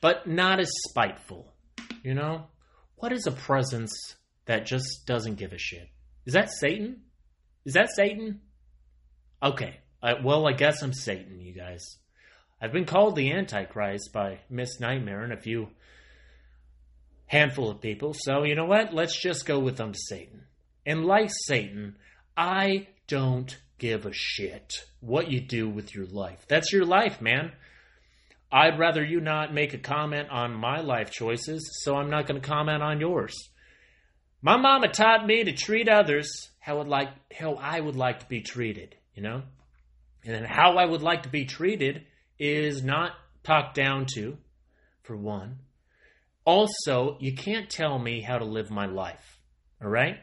But 0.00 0.26
not 0.26 0.60
as 0.60 0.70
spiteful, 0.88 1.52
you 2.02 2.14
know? 2.14 2.46
What 2.96 3.12
is 3.12 3.26
a 3.26 3.32
presence 3.32 3.92
that 4.46 4.66
just 4.66 5.06
doesn't 5.06 5.36
give 5.36 5.52
a 5.52 5.58
shit? 5.58 5.88
Is 6.26 6.34
that 6.34 6.50
Satan? 6.50 7.02
Is 7.64 7.74
that 7.74 7.90
Satan? 7.94 8.40
Okay. 9.42 9.80
I, 10.02 10.14
well, 10.22 10.46
I 10.48 10.52
guess 10.52 10.82
I'm 10.82 10.92
Satan, 10.92 11.40
you 11.40 11.52
guys. 11.52 11.98
I've 12.60 12.72
been 12.72 12.84
called 12.84 13.16
the 13.16 13.32
Antichrist 13.32 14.10
by 14.12 14.40
Miss 14.48 14.80
Nightmare 14.80 15.22
and 15.22 15.32
a 15.32 15.40
few 15.40 15.68
handful 17.26 17.70
of 17.70 17.80
people. 17.80 18.14
So, 18.14 18.44
you 18.44 18.54
know 18.54 18.66
what? 18.66 18.92
Let's 18.92 19.20
just 19.20 19.46
go 19.46 19.58
with 19.58 19.76
to 19.76 19.92
Satan. 19.94 20.44
And 20.84 21.04
like 21.04 21.30
Satan, 21.46 21.96
I 22.36 22.88
don't 23.06 23.56
give 23.78 24.04
a 24.04 24.12
shit 24.12 24.72
what 25.00 25.30
you 25.30 25.40
do 25.40 25.68
with 25.68 25.94
your 25.94 26.06
life. 26.06 26.44
That's 26.48 26.72
your 26.72 26.84
life, 26.84 27.20
man. 27.20 27.52
I'd 28.52 28.78
rather 28.78 29.04
you 29.04 29.20
not 29.20 29.54
make 29.54 29.74
a 29.74 29.78
comment 29.78 30.28
on 30.30 30.54
my 30.54 30.80
life 30.80 31.10
choices, 31.10 31.82
so 31.82 31.96
I'm 31.96 32.10
not 32.10 32.26
going 32.26 32.40
to 32.40 32.46
comment 32.46 32.82
on 32.82 33.00
yours. 33.00 33.34
My 34.42 34.56
mama 34.56 34.88
taught 34.88 35.26
me 35.26 35.44
to 35.44 35.52
treat 35.52 35.88
others 35.88 36.50
how 36.58 36.78
would 36.78 36.88
like 36.88 37.08
how 37.32 37.54
I 37.54 37.80
would 37.80 37.96
like 37.96 38.20
to 38.20 38.26
be 38.26 38.40
treated, 38.40 38.96
you 39.14 39.22
know? 39.22 39.42
And 40.24 40.34
then 40.34 40.44
how 40.44 40.76
I 40.76 40.84
would 40.84 41.02
like 41.02 41.22
to 41.22 41.28
be 41.28 41.44
treated 41.44 42.04
is 42.38 42.82
not 42.82 43.12
talked 43.42 43.74
down 43.74 44.06
to, 44.14 44.36
for 45.02 45.16
one. 45.16 45.58
Also, 46.44 47.16
you 47.20 47.34
can't 47.34 47.70
tell 47.70 47.98
me 47.98 48.20
how 48.20 48.38
to 48.38 48.44
live 48.44 48.70
my 48.70 48.86
life. 48.86 49.38
All 49.82 49.88
right? 49.88 50.18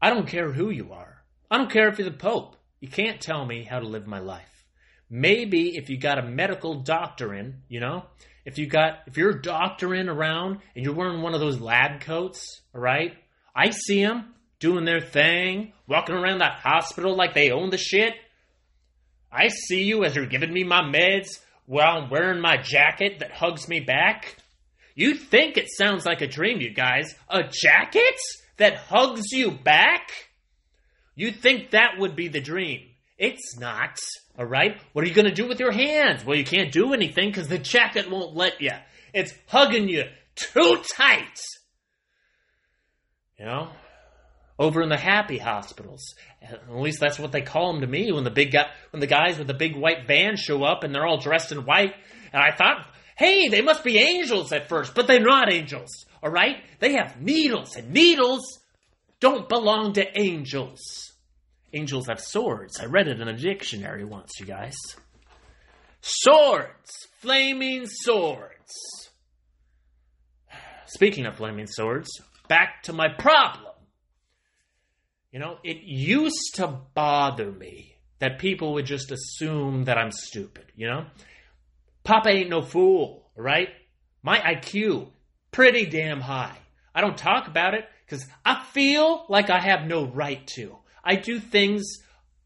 I 0.00 0.10
don't 0.10 0.26
care 0.26 0.52
who 0.52 0.70
you 0.70 0.92
are. 0.92 1.22
I 1.50 1.58
don't 1.58 1.70
care 1.70 1.88
if 1.88 1.98
you're 1.98 2.10
the 2.10 2.16
Pope. 2.16 2.56
You 2.80 2.88
can't 2.88 3.20
tell 3.20 3.44
me 3.44 3.64
how 3.64 3.78
to 3.78 3.86
live 3.86 4.06
my 4.06 4.18
life. 4.18 4.53
Maybe 5.10 5.76
if 5.76 5.90
you 5.90 5.98
got 5.98 6.18
a 6.18 6.22
medical 6.22 6.82
doctorate, 6.82 7.54
you 7.68 7.80
know, 7.80 8.04
if 8.44 8.58
you 8.58 8.66
got 8.66 9.00
if 9.06 9.16
you're 9.16 9.30
a 9.30 9.42
doctorate 9.42 10.08
around 10.08 10.58
and 10.74 10.84
you're 10.84 10.94
wearing 10.94 11.22
one 11.22 11.34
of 11.34 11.40
those 11.40 11.60
lab 11.60 12.00
coats, 12.00 12.60
all 12.74 12.80
right? 12.80 13.14
I 13.54 13.70
see 13.70 14.02
them 14.02 14.34
doing 14.58 14.84
their 14.84 15.00
thing, 15.00 15.72
walking 15.86 16.14
around 16.14 16.38
that 16.38 16.60
hospital 16.60 17.16
like 17.16 17.34
they 17.34 17.50
own 17.50 17.70
the 17.70 17.78
shit. 17.78 18.14
I 19.30 19.48
see 19.48 19.82
you 19.84 20.04
as 20.04 20.14
you're 20.14 20.26
giving 20.26 20.52
me 20.52 20.64
my 20.64 20.82
meds 20.82 21.40
while 21.66 21.98
I'm 21.98 22.10
wearing 22.10 22.40
my 22.40 22.56
jacket 22.56 23.20
that 23.20 23.32
hugs 23.32 23.68
me 23.68 23.80
back. 23.80 24.36
You 24.94 25.14
think 25.14 25.56
it 25.56 25.68
sounds 25.70 26.06
like 26.06 26.20
a 26.20 26.26
dream, 26.26 26.60
you 26.60 26.72
guys. 26.72 27.14
A 27.28 27.42
jacket 27.42 28.18
that 28.58 28.76
hugs 28.76 29.32
you 29.32 29.50
back? 29.50 30.10
You 31.16 31.32
think 31.32 31.70
that 31.70 31.98
would 31.98 32.14
be 32.14 32.28
the 32.28 32.40
dream. 32.40 32.82
It's 33.18 33.58
not. 33.58 33.98
All 34.38 34.44
right? 34.44 34.80
What 34.92 35.04
are 35.04 35.08
you 35.08 35.14
going 35.14 35.28
to 35.28 35.34
do 35.34 35.46
with 35.46 35.60
your 35.60 35.72
hands? 35.72 36.24
Well, 36.24 36.36
you 36.36 36.44
can't 36.44 36.72
do 36.72 36.92
anything 36.92 37.30
because 37.30 37.48
the 37.48 37.58
jacket 37.58 38.10
won't 38.10 38.34
let 38.34 38.60
you. 38.60 38.72
It's 39.12 39.32
hugging 39.46 39.88
you 39.88 40.04
too 40.34 40.82
tight. 40.96 41.40
You 43.38 43.46
know? 43.46 43.68
Over 44.58 44.82
in 44.82 44.88
the 44.88 44.96
happy 44.96 45.38
hospitals. 45.38 46.14
At 46.42 46.72
least 46.74 47.00
that's 47.00 47.18
what 47.18 47.32
they 47.32 47.42
call 47.42 47.72
them 47.72 47.80
to 47.80 47.86
me 47.86 48.12
when 48.12 48.24
the 48.24 48.30
big 48.30 48.52
guy, 48.52 48.66
when 48.90 49.00
the 49.00 49.06
guys 49.06 49.38
with 49.38 49.46
the 49.46 49.54
big 49.54 49.76
white 49.76 50.06
van 50.06 50.36
show 50.36 50.62
up 50.62 50.84
and 50.84 50.94
they're 50.94 51.06
all 51.06 51.18
dressed 51.18 51.52
in 51.52 51.64
white. 51.64 51.94
And 52.32 52.42
I 52.42 52.54
thought, 52.56 52.86
hey, 53.16 53.48
they 53.48 53.62
must 53.62 53.84
be 53.84 53.98
angels 53.98 54.52
at 54.52 54.68
first, 54.68 54.94
but 54.94 55.06
they're 55.06 55.20
not 55.20 55.52
angels. 55.52 56.06
All 56.22 56.30
right? 56.30 56.56
They 56.80 56.94
have 56.94 57.20
needles, 57.20 57.76
and 57.76 57.92
needles 57.92 58.60
don't 59.20 59.48
belong 59.48 59.94
to 59.94 60.18
angels. 60.18 61.13
Angels 61.74 62.06
have 62.06 62.20
swords. 62.20 62.78
I 62.80 62.86
read 62.86 63.08
it 63.08 63.20
in 63.20 63.26
a 63.26 63.36
dictionary 63.36 64.04
once, 64.04 64.30
you 64.38 64.46
guys. 64.46 64.76
Swords! 66.00 66.90
Flaming 67.20 67.86
swords! 67.86 69.10
Speaking 70.86 71.26
of 71.26 71.36
flaming 71.36 71.66
swords, 71.66 72.08
back 72.46 72.84
to 72.84 72.92
my 72.92 73.08
problem. 73.08 73.72
You 75.32 75.40
know, 75.40 75.58
it 75.64 75.78
used 75.82 76.54
to 76.54 76.68
bother 76.94 77.50
me 77.50 77.96
that 78.20 78.38
people 78.38 78.74
would 78.74 78.86
just 78.86 79.10
assume 79.10 79.84
that 79.84 79.98
I'm 79.98 80.12
stupid, 80.12 80.66
you 80.76 80.86
know? 80.86 81.06
Papa 82.04 82.28
ain't 82.28 82.50
no 82.50 82.62
fool, 82.62 83.30
right? 83.34 83.70
My 84.22 84.38
IQ, 84.38 85.08
pretty 85.50 85.86
damn 85.86 86.20
high. 86.20 86.56
I 86.94 87.00
don't 87.00 87.18
talk 87.18 87.48
about 87.48 87.74
it 87.74 87.88
because 88.06 88.24
I 88.44 88.62
feel 88.72 89.26
like 89.28 89.50
I 89.50 89.58
have 89.58 89.88
no 89.88 90.06
right 90.06 90.46
to. 90.54 90.76
I 91.04 91.16
do 91.16 91.38
things 91.38 91.84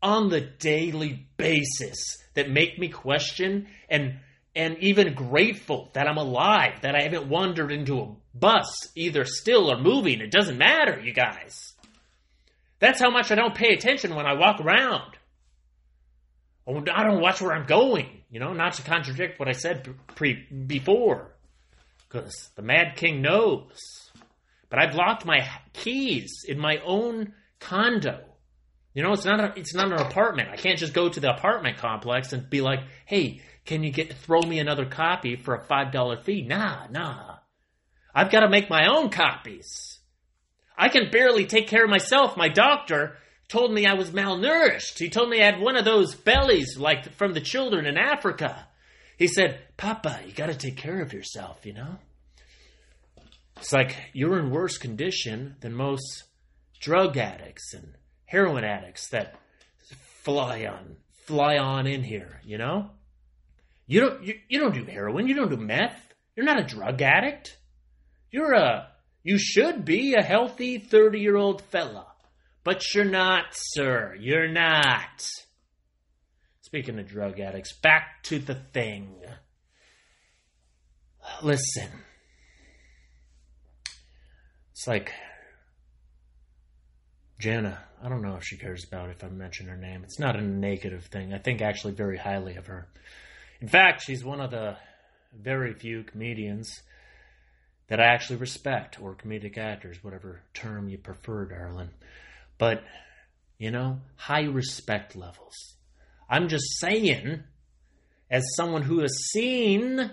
on 0.03 0.29
the 0.29 0.41
daily 0.41 1.29
basis 1.37 2.19
that 2.35 2.51
make 2.51 2.79
me 2.79 2.89
question 2.89 3.69
and 3.89 4.19
and 4.55 4.79
even 4.79 5.15
grateful 5.15 5.91
that 5.93 6.09
I'm 6.09 6.17
alive, 6.17 6.81
that 6.83 6.97
I 6.97 7.03
haven't 7.03 7.29
wandered 7.29 7.71
into 7.71 8.01
a 8.01 8.15
bus, 8.35 8.67
either 8.97 9.25
still 9.25 9.71
or 9.71 9.79
moving. 9.79 10.21
It 10.21 10.33
doesn't 10.33 10.59
matter, 10.59 10.99
you 11.01 11.13
guys. 11.13 11.75
That's 12.81 13.01
how 13.01 13.11
much 13.11 13.31
I 13.31 13.37
don't 13.37 13.55
pay 13.55 13.73
attention 13.73 14.17
when 14.17 14.27
I 14.27 14.35
walk 14.35 14.61
around. 14.61 15.17
I 16.67 17.05
don't 17.05 17.21
watch 17.21 17.41
where 17.41 17.55
I'm 17.55 17.67
going, 17.67 18.09
you 18.31 18.41
know, 18.41 18.53
not 18.53 18.75
to 18.75 18.83
contradict 18.83 19.39
what 19.39 19.49
I 19.49 19.53
said 19.53 19.89
pre- 20.17 20.47
before, 20.67 21.37
because 22.09 22.51
the 22.57 22.63
Mad 22.63 22.97
King 22.97 23.23
knows. 23.23 24.11
But 24.69 24.81
I've 24.81 24.95
locked 24.95 25.25
my 25.25 25.49
keys 25.73 26.45
in 26.47 26.59
my 26.59 26.79
own 26.85 27.33
condo. 27.59 28.21
You 28.99 29.05
know, 29.05 29.13
it's 29.13 29.25
not 29.25 29.39
a, 29.39 29.53
it's 29.57 29.75
not 29.75 29.93
an 29.93 30.01
apartment. 30.01 30.49
I 30.49 30.57
can't 30.57 30.77
just 30.77 30.93
go 30.93 31.09
to 31.09 31.21
the 31.21 31.33
apartment 31.33 31.77
complex 31.77 32.33
and 32.33 32.51
be 32.51 32.61
like, 32.61 32.81
"Hey, 33.07 33.43
can 33.65 33.85
you 33.85 33.93
get 33.93 34.13
throw 34.13 34.41
me 34.41 34.59
another 34.59 34.87
copy 34.87 35.37
for 35.37 35.55
a 35.55 35.65
five 35.67 35.93
dollar 35.93 36.17
fee?" 36.17 36.43
Nah, 36.43 36.89
nah. 36.91 37.37
I've 38.13 38.33
got 38.33 38.41
to 38.41 38.49
make 38.49 38.69
my 38.69 38.89
own 38.89 39.11
copies. 39.11 40.01
I 40.77 40.89
can 40.89 41.13
barely 41.13 41.47
take 41.47 41.69
care 41.69 41.85
of 41.85 41.91
myself. 41.91 42.37
My 42.37 42.49
doctor 42.49 43.19
told 43.47 43.73
me 43.73 43.87
I 43.87 43.95
was 43.95 44.11
malnourished. 44.11 44.99
He 44.99 45.11
told 45.11 45.31
me 45.31 45.41
I 45.41 45.53
had 45.53 45.61
one 45.61 45.77
of 45.77 45.85
those 45.85 46.17
bellies 46.17 46.77
like 46.77 47.13
from 47.13 47.35
the 47.35 47.41
children 47.41 47.87
in 47.87 47.97
Africa. 47.97 48.67
He 49.17 49.29
said, 49.29 49.61
Papa, 49.77 50.23
you 50.27 50.33
got 50.33 50.47
to 50.47 50.57
take 50.57 50.77
care 50.77 51.01
of 51.03 51.13
yourself, 51.13 51.65
you 51.65 51.75
know? 51.75 51.99
It's 53.59 53.73
like 53.73 53.95
you're 54.13 54.41
in 54.41 54.51
worse 54.51 54.77
condition 54.77 55.55
than 55.61 55.73
most 55.73 56.25
drug 56.81 57.17
addicts 57.17 57.75
and 57.75 57.95
heroin 58.29 58.63
addicts 58.63 59.09
that 59.09 59.35
fly 60.23 60.67
on 60.67 60.97
fly 61.27 61.59
on 61.59 61.87
in 61.87 62.03
here, 62.03 62.41
you 62.45 62.59
know? 62.59 62.91
You 63.87 64.01
don't 64.01 64.23
you, 64.23 64.35
you 64.49 64.61
don't 64.61 64.75
do 64.75 64.85
heroin, 64.85 65.27
you 65.27 65.35
don't 65.35 65.51
do 65.51 65.57
meth. 65.57 66.15
You're 66.37 66.47
not 66.47 66.61
a 66.61 66.65
drug 66.65 67.03
addict. 67.03 67.57
You're 68.31 68.53
a 68.53 68.89
you 69.23 69.39
should 69.39 69.85
be 69.85 70.15
a 70.15 70.23
healthy 70.23 70.79
30-year-old 70.79 71.63
fella. 71.63 72.07
But 72.65 72.83
you're 72.95 73.05
not, 73.05 73.47
sir. 73.53 74.15
You're 74.19 74.49
not. 74.49 75.27
Speaking 76.63 76.99
of 76.99 77.09
drug 77.09 77.41
addicts, 77.41 77.73
back 77.73 78.23
to 78.25 78.39
the 78.39 78.55
thing. 78.55 79.17
Listen. 81.43 81.89
It's 84.73 84.87
like 84.87 85.13
Jana. 87.39 87.79
I 88.03 88.09
don't 88.09 88.23
know 88.23 88.37
if 88.37 88.45
she 88.45 88.57
cares 88.57 88.85
about 88.85 89.11
if 89.11 89.23
I 89.23 89.29
mention 89.29 89.67
her 89.67 89.77
name. 89.77 90.03
It's 90.03 90.19
not 90.19 90.37
a 90.37 90.43
negative 90.43 91.05
thing. 91.05 91.33
I 91.33 91.39
think 91.39 91.61
actually 91.61 91.93
very 91.95 92.17
highly 92.17 92.57
of 92.57 92.67
her. 92.67 92.89
In 93.61 93.69
fact, 93.69 94.03
she's 94.03 94.25
one 94.25 94.41
of 94.41 94.51
the 94.51 94.77
very 95.33 95.73
few 95.73 96.03
comedians 96.03 96.83
that 97.89 98.01
I 98.01 98.07
actually 98.07 98.37
respect, 98.37 99.01
or 99.01 99.15
comedic 99.15 99.57
actors, 99.57 100.03
whatever 100.03 100.41
term 100.53 100.89
you 100.89 100.99
prefer, 100.99 101.47
darling. 101.47 101.91
But, 102.59 102.83
you 103.57 103.71
know, 103.71 104.01
high 104.17 104.45
respect 104.45 105.17
levels. 105.17 105.55
I'm 106.29 106.49
just 106.49 106.79
saying, 106.81 107.45
as 108.31 108.45
someone 108.57 108.83
who 108.83 108.99
has 109.01 109.31
seen 109.33 110.11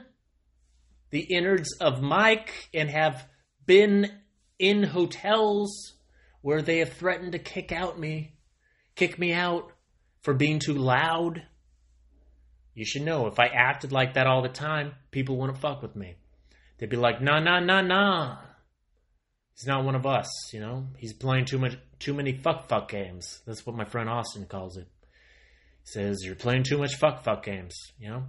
the 1.10 1.22
innards 1.22 1.76
of 1.82 2.02
Mike 2.02 2.70
and 2.74 2.90
have 2.90 3.28
been 3.66 4.12
in 4.58 4.84
hotels 4.84 5.96
where 6.46 6.62
they 6.62 6.78
have 6.78 6.94
threatened 6.94 7.32
to 7.32 7.40
kick 7.40 7.72
out 7.72 8.00
me, 8.00 8.32
kick 8.94 9.18
me 9.18 9.34
out 9.34 9.72
for 10.22 10.32
being 10.32 10.60
too 10.60 10.76
loud. 10.76 11.42
You 12.76 12.86
should 12.86 13.02
know 13.02 13.26
if 13.26 13.40
I 13.40 13.48
acted 13.48 13.92
like 13.92 14.14
that 14.14 14.28
all 14.28 14.44
the 14.44 14.50
time, 14.50 14.92
people 15.10 15.38
wouldn't 15.38 15.58
fuck 15.58 15.82
with 15.82 15.96
me. 15.96 16.18
They'd 16.78 16.92
be 16.92 16.98
like, 16.98 17.20
nah, 17.20 17.40
nah, 17.40 17.62
nah, 17.62 17.82
nah. 17.82 18.38
He's 19.56 19.66
not 19.66 19.86
one 19.86 19.96
of 19.96 20.06
us, 20.06 20.54
you 20.54 20.60
know? 20.60 20.86
He's 21.00 21.14
playing 21.14 21.46
too 21.46 21.58
much 21.58 21.80
too 21.98 22.14
many 22.14 22.34
fuck 22.34 22.70
fuck 22.70 22.90
games. 22.90 23.42
That's 23.48 23.66
what 23.66 23.76
my 23.76 23.86
friend 23.86 24.08
Austin 24.08 24.46
calls 24.46 24.78
it. 24.78 24.88
He 25.84 25.94
says, 25.94 26.22
You're 26.24 26.36
playing 26.36 26.62
too 26.62 26.78
much 26.78 26.94
fuck 26.94 27.24
fuck 27.24 27.44
games, 27.44 27.76
you 27.98 28.10
know? 28.10 28.24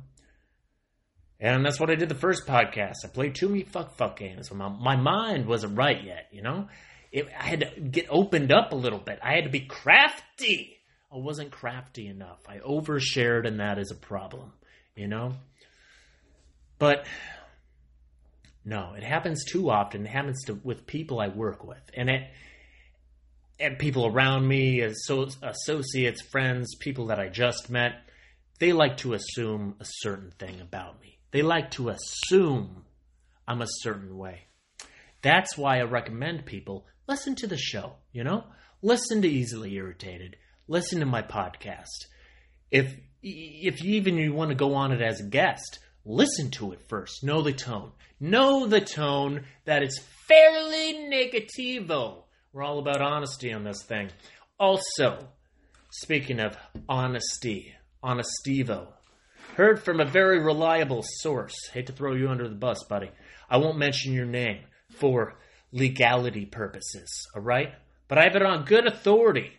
And 1.39 1.67
that's 1.67 1.79
what 1.79 1.91
I 1.91 1.97
did 1.97 2.09
the 2.09 2.15
first 2.15 2.47
podcast. 2.47 3.05
I 3.05 3.09
played 3.09 3.35
too 3.35 3.51
many 3.51 3.65
fuck 3.65 3.95
fuck 3.99 4.19
games. 4.19 4.51
My, 4.51 4.71
my 4.71 4.97
mind 4.97 5.45
wasn't 5.45 5.77
right 5.77 6.03
yet, 6.03 6.29
you 6.33 6.41
know? 6.41 6.69
It, 7.13 7.29
I 7.39 7.45
had 7.45 7.61
to 7.61 7.81
get 7.81 8.07
opened 8.11 8.53
up 8.53 8.73
a 8.73 8.77
little 8.77 8.99
bit. 8.99 9.19
I 9.23 9.35
had 9.35 9.45
to 9.45 9.51
be 9.51 9.61
crafty. 9.61 10.77
I 11.13 11.17
wasn't 11.17 11.51
crafty 11.51 12.09
enough. 12.09 12.41
I 12.49 12.59
overshared, 12.59 13.47
and 13.47 13.61
that 13.61 13.79
is 13.79 13.91
a 13.91 13.95
problem, 13.95 14.53
you 14.95 15.09
know? 15.09 15.35
But 16.79 17.07
no, 18.65 18.95
it 18.95 19.05
happens 19.05 19.45
too 19.45 19.71
often. 19.71 20.05
It 20.05 20.11
happens 20.11 20.45
to, 20.47 20.55
with 20.55 20.87
people 20.87 21.21
I 21.21 21.29
work 21.29 21.65
with. 21.65 21.83
And 21.95 22.11
it, 22.11 22.23
and 23.59 23.79
people 23.79 24.07
around 24.07 24.47
me, 24.47 24.81
associates, 24.81 26.21
friends, 26.23 26.75
people 26.75 27.07
that 27.07 27.21
I 27.21 27.29
just 27.29 27.71
met, 27.71 27.93
they 28.59 28.73
like 28.73 28.99
to 28.99 29.15
assume 29.15 29.77
a 29.81 29.85
certain 29.87 30.33
thing 30.39 30.61
about 30.61 31.01
me. 31.01 31.19
They 31.31 31.43
like 31.43 31.71
to 31.73 31.91
assume 31.91 32.85
I'm 33.47 33.63
a 33.63 33.69
certain 33.69 34.17
way. 34.19 34.47
That's 35.23 35.57
why 35.57 35.79
I 35.79 35.85
recommend 35.85 36.47
people 36.47 36.87
listen 37.07 37.35
to 37.37 37.47
the 37.47 37.57
show, 37.57 37.95
you 38.13 38.25
know? 38.25 38.45
Listen 38.83 39.23
to 39.23 39.29
Easily 39.29 39.75
Irritated. 39.75 40.37
Listen 40.69 41.01
to 41.01 41.07
my 41.07 41.23
podcast. 41.23 42.07
If 42.71 42.95
if 43.23 43.83
even 43.85 44.17
you 44.17 44.33
want 44.33 44.51
to 44.51 44.55
go 44.55 44.75
on 44.75 44.93
it 44.93 45.01
as 45.01 45.21
a 45.21 45.25
guest, 45.25 45.79
listen 46.05 46.51
to 46.53 46.73
it 46.73 46.81
first. 46.89 47.25
Know 47.25 47.43
the 47.43 47.53
tone. 47.53 47.93
Know 48.21 48.67
the 48.67 48.81
tone 48.81 49.45
that 49.65 49.83
it's 49.83 49.99
fairly 50.29 50.95
negativo 51.11 52.25
we're 52.57 52.63
all 52.63 52.79
about 52.79 53.03
honesty 53.03 53.53
on 53.53 53.65
this 53.65 53.83
thing. 53.83 54.09
Also, 54.59 55.29
speaking 55.91 56.41
of 56.41 56.57
honesty, 56.89 57.75
honestivo, 58.03 58.87
heard 59.57 59.83
from 59.83 60.01
a 60.01 60.07
very 60.07 60.43
reliable 60.43 61.03
source. 61.21 61.53
Hate 61.75 61.89
to 61.89 61.93
throw 61.93 62.15
you 62.15 62.31
under 62.31 62.49
the 62.49 62.55
bus, 62.55 62.83
buddy. 62.85 63.11
I 63.51 63.59
won't 63.59 63.77
mention 63.77 64.15
your 64.15 64.25
name 64.25 64.61
for 64.89 65.37
legality 65.73 66.47
purposes, 66.47 67.27
all 67.35 67.43
right? 67.43 67.73
But 68.09 68.19
I 68.19 68.25
have 68.25 68.37
it 68.37 68.43
on 68.43 68.65
good 68.65 68.87
authority 68.87 69.51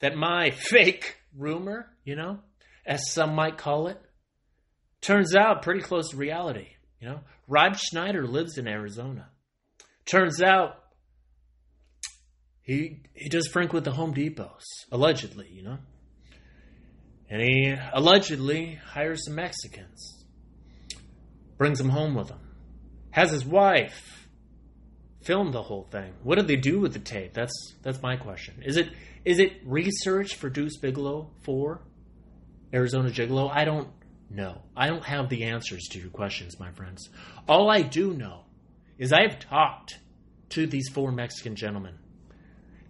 that 0.00 0.16
my 0.16 0.50
fake 0.50 1.16
rumor, 1.36 1.90
you 2.04 2.16
know, 2.16 2.38
as 2.86 3.12
some 3.12 3.34
might 3.34 3.58
call 3.58 3.88
it, 3.88 4.00
turns 5.00 5.36
out 5.36 5.62
pretty 5.62 5.80
close 5.80 6.10
to 6.10 6.16
reality. 6.16 6.68
You 7.00 7.08
know, 7.08 7.20
Rob 7.46 7.76
Schneider 7.76 8.26
lives 8.26 8.58
in 8.58 8.66
Arizona. 8.66 9.28
Turns 10.04 10.42
out 10.42 10.82
he 12.62 13.02
he 13.14 13.28
does 13.28 13.48
Frank 13.48 13.72
with 13.72 13.84
the 13.84 13.92
Home 13.92 14.14
Depots, 14.14 14.64
allegedly, 14.90 15.48
you 15.50 15.62
know. 15.62 15.78
And 17.30 17.42
he 17.42 17.74
allegedly 17.92 18.78
hires 18.92 19.26
some 19.26 19.34
Mexicans, 19.34 20.24
brings 21.58 21.78
them 21.78 21.90
home 21.90 22.14
with 22.14 22.30
him, 22.30 22.40
has 23.10 23.30
his 23.30 23.44
wife 23.44 24.17
film 25.28 25.52
the 25.52 25.62
whole 25.62 25.86
thing. 25.90 26.14
What 26.22 26.36
did 26.36 26.48
they 26.48 26.56
do 26.56 26.80
with 26.80 26.94
the 26.94 26.98
tape? 26.98 27.34
That's 27.34 27.52
that's 27.82 28.02
my 28.02 28.16
question. 28.16 28.62
Is 28.64 28.78
it 28.78 28.88
is 29.24 29.38
it 29.38 29.52
research 29.64 30.36
for 30.36 30.48
Deuce 30.48 30.78
Bigalow 30.78 31.28
for 31.42 31.82
Arizona 32.72 33.10
Gigolo? 33.10 33.50
I 33.52 33.64
don't 33.66 33.88
know. 34.30 34.62
I 34.74 34.88
don't 34.88 35.04
have 35.04 35.28
the 35.28 35.44
answers 35.44 35.86
to 35.90 36.00
your 36.00 36.08
questions, 36.08 36.58
my 36.58 36.72
friends. 36.72 37.10
All 37.46 37.70
I 37.70 37.82
do 37.82 38.14
know 38.14 38.46
is 38.96 39.12
I 39.12 39.22
have 39.22 39.38
talked 39.38 39.98
to 40.50 40.66
these 40.66 40.88
four 40.88 41.12
Mexican 41.12 41.54
gentlemen 41.54 41.98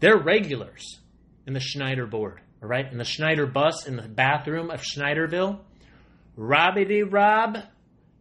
they're 0.01 0.17
regulars 0.17 1.01
in 1.45 1.55
the 1.55 1.61
Schneider 1.61 2.07
board, 2.07 2.41
all 2.63 2.69
right? 2.69 2.91
In 2.91 2.99
the 2.99 3.05
Schneider 3.05 3.47
bus 3.47 3.85
in 3.89 3.97
the 3.97 4.03
bathroom 4.03 4.71
of 4.71 4.81
Schneiderville. 4.81 5.59
Robbity 6.39 7.03
Rob, 7.03 7.59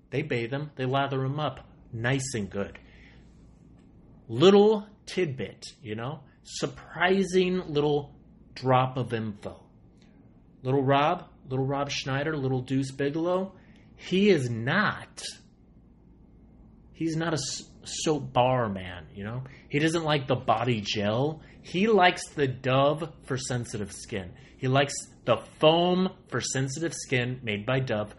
they 0.09 0.23
bathe 0.23 0.49
them, 0.49 0.71
they 0.75 0.85
lather 0.85 1.19
them 1.19 1.39
up 1.39 1.67
nice 1.93 2.33
and 2.33 2.49
good. 2.49 2.79
Little 4.27 4.85
tidbit, 5.05 5.65
you 5.81 5.95
know, 5.95 6.21
surprising 6.43 7.61
little 7.67 8.15
drop 8.55 8.97
of 8.97 9.13
info. 9.13 9.63
Little 10.63 10.83
Rob, 10.83 11.25
little 11.49 11.65
Rob 11.65 11.89
Schneider, 11.89 12.35
little 12.35 12.61
Deuce 12.61 12.91
Bigalow, 12.91 13.53
he 13.95 14.29
is 14.29 14.49
not. 14.49 15.23
He's 16.93 17.15
not 17.15 17.33
a 17.33 17.37
soap 17.83 18.33
bar 18.33 18.69
man, 18.69 19.07
you 19.13 19.23
know? 19.23 19.43
He 19.69 19.79
doesn't 19.79 20.03
like 20.03 20.27
the 20.27 20.35
body 20.35 20.81
gel. 20.81 21.41
He 21.61 21.87
likes 21.87 22.27
the 22.29 22.47
Dove 22.47 23.11
for 23.25 23.37
sensitive 23.37 23.91
skin. 23.91 24.31
He 24.57 24.67
likes 24.67 24.93
the 25.25 25.37
foam 25.59 26.09
for 26.29 26.41
sensitive 26.41 26.93
skin 26.93 27.39
made 27.43 27.65
by 27.65 27.79
Dove, 27.79 28.13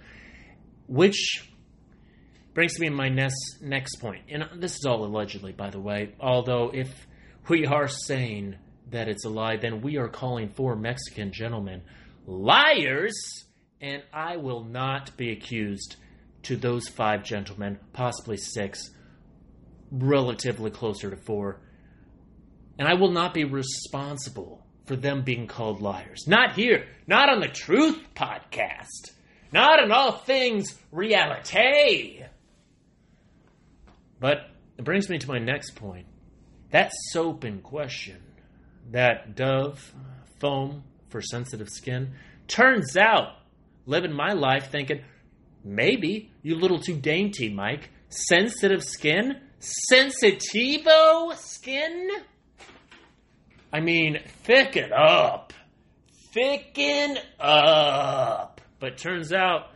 which 0.86 1.50
brings 2.58 2.80
me 2.80 2.88
to 2.88 2.92
my 2.92 3.08
next 3.08 3.62
next 3.62 4.00
point. 4.00 4.24
And 4.28 4.60
this 4.60 4.74
is 4.74 4.84
all 4.84 5.04
allegedly, 5.04 5.52
by 5.52 5.70
the 5.70 5.78
way. 5.78 6.16
Although, 6.18 6.72
if 6.74 7.06
we 7.48 7.66
are 7.66 7.86
saying 7.86 8.56
that 8.90 9.06
it's 9.06 9.24
a 9.24 9.28
lie, 9.28 9.58
then 9.58 9.80
we 9.80 9.96
are 9.96 10.08
calling 10.08 10.48
four 10.48 10.74
Mexican 10.74 11.30
gentlemen 11.30 11.82
liars, 12.26 13.14
and 13.80 14.02
I 14.12 14.38
will 14.38 14.64
not 14.64 15.16
be 15.16 15.30
accused 15.30 15.94
to 16.42 16.56
those 16.56 16.88
five 16.88 17.22
gentlemen, 17.22 17.78
possibly 17.92 18.36
six, 18.36 18.90
relatively 19.92 20.72
closer 20.72 21.10
to 21.10 21.16
four. 21.16 21.60
And 22.76 22.88
I 22.88 22.94
will 22.94 23.12
not 23.12 23.34
be 23.34 23.44
responsible 23.44 24.66
for 24.84 24.96
them 24.96 25.22
being 25.22 25.46
called 25.46 25.80
liars. 25.80 26.26
Not 26.26 26.56
here, 26.56 26.88
not 27.06 27.28
on 27.28 27.38
the 27.38 27.46
Truth 27.46 28.02
Podcast, 28.16 29.12
not 29.52 29.80
in 29.80 29.92
all 29.92 30.10
things 30.10 30.76
reality. 30.90 32.24
But 34.20 34.50
it 34.76 34.84
brings 34.84 35.08
me 35.08 35.18
to 35.18 35.28
my 35.28 35.38
next 35.38 35.76
point. 35.76 36.06
That 36.70 36.92
soap 37.10 37.44
in 37.44 37.60
question, 37.60 38.22
that 38.90 39.34
Dove 39.34 39.94
foam 40.38 40.84
for 41.08 41.22
sensitive 41.22 41.68
skin, 41.68 42.12
turns 42.46 42.96
out 42.96 43.36
living 43.86 44.12
my 44.12 44.32
life 44.32 44.70
thinking, 44.70 45.02
maybe 45.64 46.30
you're 46.42 46.58
a 46.58 46.60
little 46.60 46.80
too 46.80 46.96
dainty, 46.96 47.48
Mike. 47.48 47.90
Sensitive 48.08 48.84
skin? 48.84 49.40
Sensitivo 49.92 51.34
skin? 51.36 52.10
I 53.72 53.80
mean, 53.80 54.20
thicken 54.44 54.92
up. 54.92 55.52
Thicken 56.32 57.18
up. 57.40 58.60
But 58.78 58.98
turns 58.98 59.32
out 59.32 59.68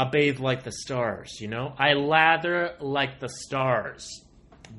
I 0.00 0.04
bathe 0.08 0.40
like 0.40 0.62
the 0.62 0.72
stars, 0.72 1.42
you 1.42 1.48
know? 1.48 1.74
I 1.78 1.92
lather 1.92 2.74
like 2.80 3.20
the 3.20 3.28
stars. 3.28 4.08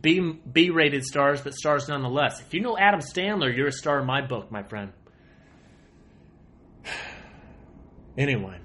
B 0.02 0.20
B 0.52 0.72
rated 0.72 1.04
stars, 1.04 1.42
but 1.42 1.54
stars 1.54 1.88
nonetheless. 1.88 2.42
If 2.42 2.56
you 2.56 2.62
know 2.62 2.76
Adam 2.76 3.02
Sandler, 3.02 3.56
you're 3.56 3.68
a 3.68 3.72
star 3.72 4.00
in 4.00 4.08
my 4.08 4.26
book, 4.26 4.52
my 4.52 4.64
friend. 4.64 4.94
Anyway, 8.18 8.58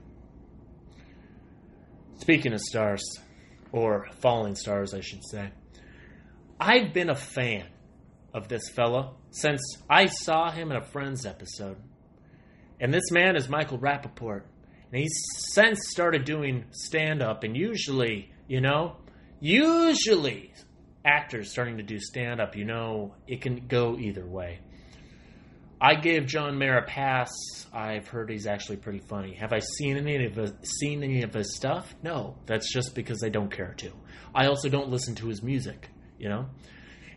speaking 2.17 2.53
of 2.53 2.59
stars, 2.59 3.05
or 3.71 4.09
falling 4.19 4.57
stars, 4.57 4.93
I 4.93 5.01
should 5.01 5.25
say, 5.25 5.53
I've 6.59 6.93
been 6.93 7.11
a 7.11 7.15
fan 7.15 7.69
of 8.35 8.49
this 8.49 8.69
fella 8.71 9.13
since 9.31 9.61
I 9.89 10.07
saw 10.07 10.51
him 10.51 10.73
in 10.73 10.77
a 10.77 10.85
Friends 10.85 11.25
episode. 11.25 11.77
And 12.81 12.93
this 12.93 13.13
man 13.13 13.37
is 13.37 13.49
Michael 13.49 13.79
Rapaport. 13.79 14.43
And 14.97 15.03
he's 15.03 15.27
since 15.53 15.91
started 15.91 16.25
doing 16.25 16.65
stand 16.71 17.21
up, 17.21 17.45
and 17.45 17.55
usually, 17.55 18.33
you 18.49 18.63
know, 18.63 18.97
usually 19.41 20.55
actors 21.05 21.51
starting 21.51 21.77
to 21.77 21.83
do 21.83 21.99
stand 21.99 22.41
up, 22.41 22.57
you 22.57 22.65
know, 22.65 23.15
it 23.27 23.43
can 23.43 23.67
go 23.69 23.99
either 23.99 24.25
way. 24.25 24.61
I 25.79 25.97
gave 25.97 26.25
John 26.25 26.57
Mayer 26.57 26.79
a 26.79 26.87
pass. 26.87 27.31
I've 27.75 28.09
heard 28.09 28.31
he's 28.31 28.47
actually 28.47 28.79
pretty 28.79 29.01
funny. 29.01 29.35
Have 29.35 29.53
I 29.53 29.59
seen 29.59 29.99
any 29.99 30.25
of 30.25 30.37
his, 30.37 30.55
seen 30.81 31.03
any 31.03 31.23
of 31.25 31.35
his 31.35 31.55
stuff? 31.55 31.95
No, 32.03 32.39
that's 32.47 32.73
just 32.73 32.95
because 32.95 33.23
I 33.23 33.29
don't 33.29 33.51
care 33.51 33.75
to. 33.77 33.93
I 34.35 34.47
also 34.47 34.71
don't 34.71 34.89
listen 34.89 35.15
to 35.17 35.27
his 35.27 35.43
music, 35.43 35.91
you 36.19 36.31
know. 36.31 36.47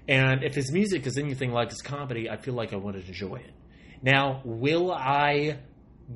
And 0.06 0.44
if 0.44 0.54
his 0.54 0.70
music 0.74 1.08
is 1.08 1.18
anything 1.18 1.54
like 1.54 1.70
his 1.70 1.82
comedy, 1.82 2.30
I 2.30 2.36
feel 2.36 2.56
like 2.56 2.74
I 2.74 2.76
would 2.76 2.96
enjoy 2.96 3.36
it. 3.36 3.54
Now, 4.02 4.42
will 4.44 4.92
I 4.92 5.60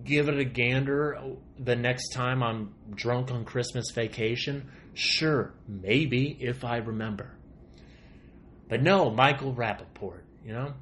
give 0.04 0.28
it 0.28 0.40
a 0.40 0.46
gander 0.46 1.20
the 1.60 1.76
next 1.76 2.10
time 2.10 2.42
I'm 2.42 2.74
drunk 2.94 3.32
on 3.32 3.46
Christmas 3.46 3.92
vacation? 3.94 4.70
Sure, 4.94 5.54
maybe 5.68 6.38
if 6.40 6.64
I 6.64 6.78
remember. 6.78 7.38
But 8.70 8.82
no, 8.82 9.10
Michael 9.10 9.54
Rapaport, 9.54 10.22
you 10.44 10.54
know, 10.54 10.74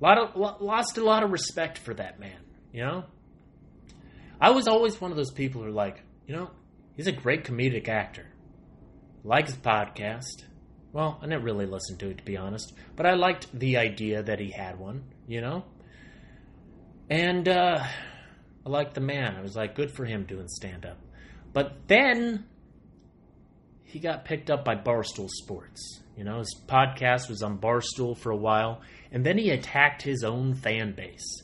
lot 0.00 0.18
of 0.18 0.60
lost 0.60 0.98
a 0.98 1.04
lot 1.04 1.22
of 1.22 1.30
respect 1.30 1.78
for 1.78 1.94
that 1.94 2.20
man, 2.20 2.40
you 2.72 2.84
know. 2.84 3.04
I 4.40 4.50
was 4.50 4.68
always 4.68 5.00
one 5.00 5.10
of 5.10 5.16
those 5.16 5.32
people 5.32 5.62
who 5.62 5.68
are 5.68 5.72
like, 5.72 6.02
you 6.26 6.34
know, 6.34 6.50
he's 6.96 7.06
a 7.06 7.12
great 7.12 7.44
comedic 7.44 7.88
actor. 7.88 8.26
Like 9.22 9.46
his 9.46 9.56
podcast. 9.56 10.44
Well, 10.92 11.18
I 11.20 11.26
didn't 11.26 11.44
really 11.44 11.66
listen 11.66 11.98
to 11.98 12.10
it 12.10 12.18
to 12.18 12.24
be 12.24 12.36
honest, 12.36 12.72
but 12.96 13.06
I 13.06 13.14
liked 13.14 13.46
the 13.56 13.76
idea 13.76 14.22
that 14.22 14.40
he 14.40 14.50
had 14.50 14.78
one, 14.78 15.04
you 15.28 15.40
know. 15.40 15.64
And 17.08 17.46
uh, 17.46 17.84
I 18.64 18.68
liked 18.68 18.94
the 18.94 19.00
man. 19.00 19.36
I 19.36 19.42
was 19.42 19.56
like, 19.56 19.74
good 19.74 19.90
for 19.90 20.04
him 20.04 20.24
doing 20.24 20.48
stand 20.48 20.84
up. 20.84 20.98
But 21.52 21.88
then 21.88 22.44
he 23.84 23.98
got 23.98 24.24
picked 24.24 24.50
up 24.50 24.64
by 24.64 24.76
Barstool 24.76 25.28
Sports. 25.28 26.00
You 26.16 26.24
know, 26.24 26.38
his 26.38 26.54
podcast 26.66 27.28
was 27.28 27.42
on 27.42 27.58
Barstool 27.58 28.16
for 28.16 28.30
a 28.30 28.36
while, 28.36 28.82
and 29.10 29.24
then 29.24 29.38
he 29.38 29.50
attacked 29.50 30.02
his 30.02 30.22
own 30.22 30.54
fan 30.54 30.92
base 30.94 31.42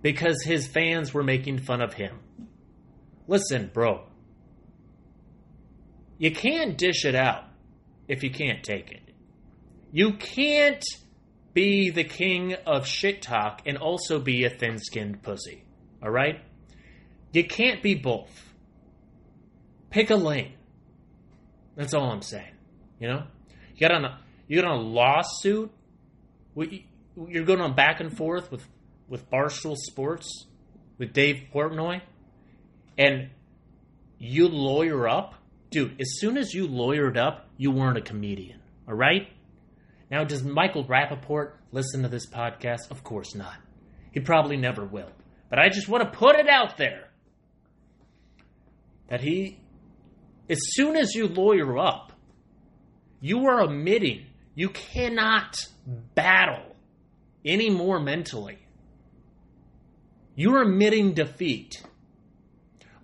because 0.00 0.42
his 0.42 0.66
fans 0.66 1.12
were 1.12 1.22
making 1.22 1.58
fun 1.58 1.80
of 1.82 1.94
him. 1.94 2.20
Listen, 3.26 3.70
bro, 3.72 4.04
you 6.18 6.30
can't 6.30 6.78
dish 6.78 7.04
it 7.04 7.14
out 7.14 7.44
if 8.08 8.22
you 8.22 8.30
can't 8.30 8.62
take 8.62 8.90
it. 8.90 9.02
You 9.92 10.12
can't 10.14 10.84
be 11.52 11.90
the 11.90 12.04
king 12.04 12.54
of 12.66 12.86
shit 12.86 13.22
talk 13.22 13.62
and 13.66 13.76
also 13.76 14.20
be 14.20 14.44
a 14.44 14.50
thin 14.50 14.78
skinned 14.78 15.22
pussy. 15.22 15.64
All 16.02 16.10
right? 16.10 16.40
You 17.32 17.44
can't 17.44 17.82
be 17.82 17.94
both. 17.94 18.30
Pick 19.90 20.10
a 20.10 20.16
lane. 20.16 20.54
That's 21.76 21.94
all 21.94 22.10
I'm 22.10 22.22
saying. 22.22 22.52
You 22.98 23.08
know? 23.08 23.22
You 23.74 23.80
got 23.80 23.92
on 23.92 24.04
a 24.04 24.18
you 24.46 24.60
got 24.60 24.70
on 24.70 24.78
a 24.78 24.82
lawsuit. 24.82 25.70
You're 26.56 27.44
going 27.44 27.60
on 27.60 27.74
back 27.74 28.00
and 28.00 28.16
forth 28.16 28.50
with 28.50 28.66
with 29.08 29.30
Barstool 29.30 29.76
Sports 29.76 30.46
with 30.98 31.12
Dave 31.14 31.44
Portnoy, 31.52 32.02
and 32.98 33.30
you 34.18 34.48
lawyer 34.48 35.08
up, 35.08 35.34
dude. 35.70 36.00
As 36.00 36.18
soon 36.20 36.36
as 36.36 36.52
you 36.52 36.68
lawyered 36.68 37.16
up, 37.16 37.48
you 37.56 37.70
weren't 37.70 37.96
a 37.96 38.02
comedian. 38.02 38.60
All 38.86 38.94
right. 38.94 39.28
Now, 40.10 40.24
does 40.24 40.42
Michael 40.42 40.84
Rapaport 40.84 41.52
listen 41.72 42.02
to 42.02 42.08
this 42.08 42.28
podcast? 42.28 42.90
Of 42.90 43.02
course 43.02 43.34
not. 43.34 43.54
He 44.12 44.20
probably 44.20 44.56
never 44.56 44.84
will. 44.84 45.10
But 45.50 45.58
I 45.58 45.68
just 45.68 45.88
want 45.88 46.04
to 46.04 46.18
put 46.18 46.36
it 46.36 46.48
out 46.48 46.78
there 46.78 47.08
that 49.08 49.20
he, 49.20 49.58
as 50.48 50.58
soon 50.60 50.96
as 50.96 51.14
you 51.14 51.26
lawyer 51.26 51.76
up, 51.76 52.12
you 53.20 53.46
are 53.46 53.60
admitting 53.60 54.26
you 54.54 54.70
cannot 54.70 55.56
battle 56.14 56.76
anymore 57.44 58.00
mentally. 58.00 58.58
You're 60.36 60.62
admitting 60.62 61.12
defeat. 61.14 61.82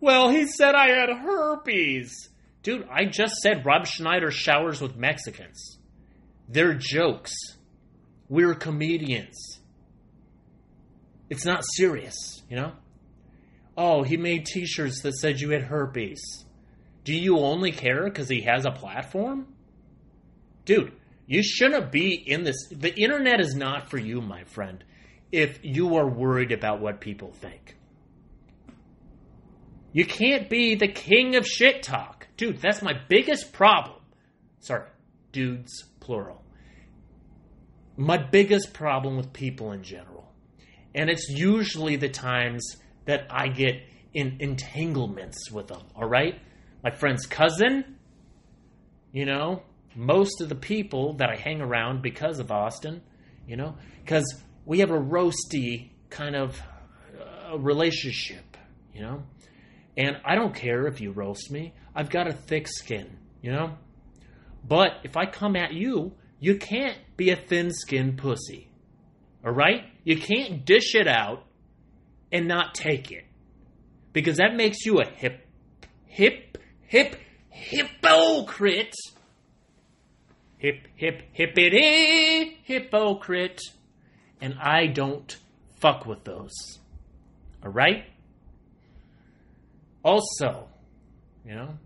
Well, 0.00 0.30
he 0.30 0.46
said 0.46 0.74
I 0.74 0.88
had 0.88 1.10
herpes. 1.10 2.28
Dude, 2.62 2.88
I 2.90 3.06
just 3.06 3.36
said 3.36 3.66
Rob 3.66 3.86
Schneider 3.86 4.30
showers 4.30 4.80
with 4.80 4.96
Mexicans. 4.96 5.78
They're 6.48 6.74
jokes. 6.74 7.34
We're 8.28 8.54
comedians. 8.54 9.55
It's 11.28 11.44
not 11.44 11.64
serious, 11.64 12.42
you 12.48 12.56
know? 12.56 12.72
Oh, 13.76 14.02
he 14.02 14.16
made 14.16 14.46
t 14.46 14.64
shirts 14.66 15.02
that 15.02 15.16
said 15.16 15.40
you 15.40 15.50
had 15.50 15.62
herpes. 15.62 16.44
Do 17.04 17.14
you 17.14 17.38
only 17.38 17.72
care 17.72 18.04
because 18.04 18.28
he 18.28 18.42
has 18.42 18.64
a 18.64 18.70
platform? 18.70 19.46
Dude, 20.64 20.92
you 21.26 21.42
shouldn't 21.42 21.92
be 21.92 22.14
in 22.14 22.44
this. 22.44 22.56
The 22.70 22.94
internet 22.94 23.40
is 23.40 23.54
not 23.54 23.90
for 23.90 23.98
you, 23.98 24.20
my 24.20 24.44
friend, 24.44 24.82
if 25.30 25.58
you 25.62 25.96
are 25.96 26.08
worried 26.08 26.52
about 26.52 26.80
what 26.80 27.00
people 27.00 27.32
think. 27.32 27.76
You 29.92 30.04
can't 30.04 30.48
be 30.50 30.74
the 30.74 30.88
king 30.88 31.36
of 31.36 31.46
shit 31.46 31.82
talk. 31.82 32.26
Dude, 32.36 32.60
that's 32.60 32.82
my 32.82 32.92
biggest 33.08 33.52
problem. 33.52 34.00
Sorry, 34.60 34.88
dudes, 35.32 35.84
plural. 36.00 36.42
My 37.96 38.18
biggest 38.18 38.72
problem 38.72 39.16
with 39.16 39.32
people 39.32 39.72
in 39.72 39.82
general. 39.82 40.15
And 40.96 41.08
it's 41.10 41.28
usually 41.28 41.96
the 41.96 42.08
times 42.08 42.76
that 43.04 43.26
I 43.30 43.48
get 43.48 43.74
in 44.14 44.38
entanglements 44.40 45.50
with 45.52 45.68
them, 45.68 45.82
all 45.94 46.08
right? 46.08 46.40
My 46.82 46.90
friend's 46.90 47.26
cousin, 47.26 47.96
you 49.12 49.26
know, 49.26 49.62
most 49.94 50.40
of 50.40 50.48
the 50.48 50.54
people 50.54 51.14
that 51.18 51.28
I 51.30 51.36
hang 51.36 51.60
around 51.60 52.02
because 52.02 52.38
of 52.38 52.50
Austin, 52.50 53.02
you 53.46 53.56
know, 53.56 53.76
because 54.02 54.24
we 54.64 54.80
have 54.80 54.90
a 54.90 54.98
roasty 54.98 55.90
kind 56.10 56.34
of 56.34 56.60
uh, 57.20 57.58
relationship, 57.58 58.56
you 58.94 59.02
know, 59.02 59.22
and 59.96 60.16
I 60.24 60.34
don't 60.34 60.54
care 60.54 60.86
if 60.86 61.00
you 61.00 61.12
roast 61.12 61.50
me. 61.50 61.74
I've 61.94 62.10
got 62.10 62.26
a 62.26 62.32
thick 62.32 62.68
skin, 62.68 63.18
you 63.42 63.52
know, 63.52 63.76
but 64.66 64.92
if 65.04 65.16
I 65.16 65.26
come 65.26 65.56
at 65.56 65.72
you, 65.72 66.12
you 66.40 66.56
can't 66.56 66.98
be 67.16 67.30
a 67.30 67.36
thin 67.36 67.70
skinned 67.70 68.18
pussy, 68.18 68.70
all 69.46 69.52
right? 69.52 69.84
You 70.04 70.18
can't 70.18 70.64
dish 70.64 70.94
it 70.94 71.06
out 71.06 71.44
and 72.32 72.48
not 72.48 72.74
take 72.74 73.12
it 73.12 73.24
because 74.12 74.38
that 74.38 74.56
makes 74.56 74.84
you 74.84 75.00
a 75.00 75.06
hip, 75.06 75.46
hip, 76.06 76.58
hip, 76.82 77.16
hypocrite 77.48 78.94
hip, 80.58 80.86
hip, 80.96 81.22
hippity, 81.32 82.58
hypocrite. 82.64 83.60
and 84.40 84.54
I 84.60 84.86
don't 84.86 85.36
fuck 85.80 86.06
with 86.06 86.24
those. 86.24 86.52
All 87.64 87.70
right? 87.70 88.04
Also, 90.02 90.68
you 91.44 91.54
know, 91.54 91.78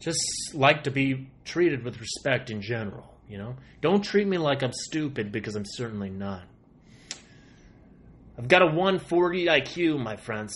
just 0.00 0.20
like 0.54 0.84
to 0.84 0.90
be 0.90 1.30
treated 1.44 1.84
with 1.84 2.00
respect 2.00 2.50
in 2.50 2.60
general, 2.60 3.14
you 3.28 3.38
know? 3.38 3.56
Don't 3.80 4.02
treat 4.02 4.26
me 4.26 4.38
like 4.38 4.62
I'm 4.62 4.72
stupid 4.72 5.32
because 5.32 5.56
I'm 5.56 5.64
certainly 5.64 6.10
not. 6.10 6.44
I've 8.36 8.48
got 8.48 8.62
a 8.62 8.66
140 8.66 9.46
IQ, 9.46 10.02
my 10.02 10.16
friends. 10.16 10.54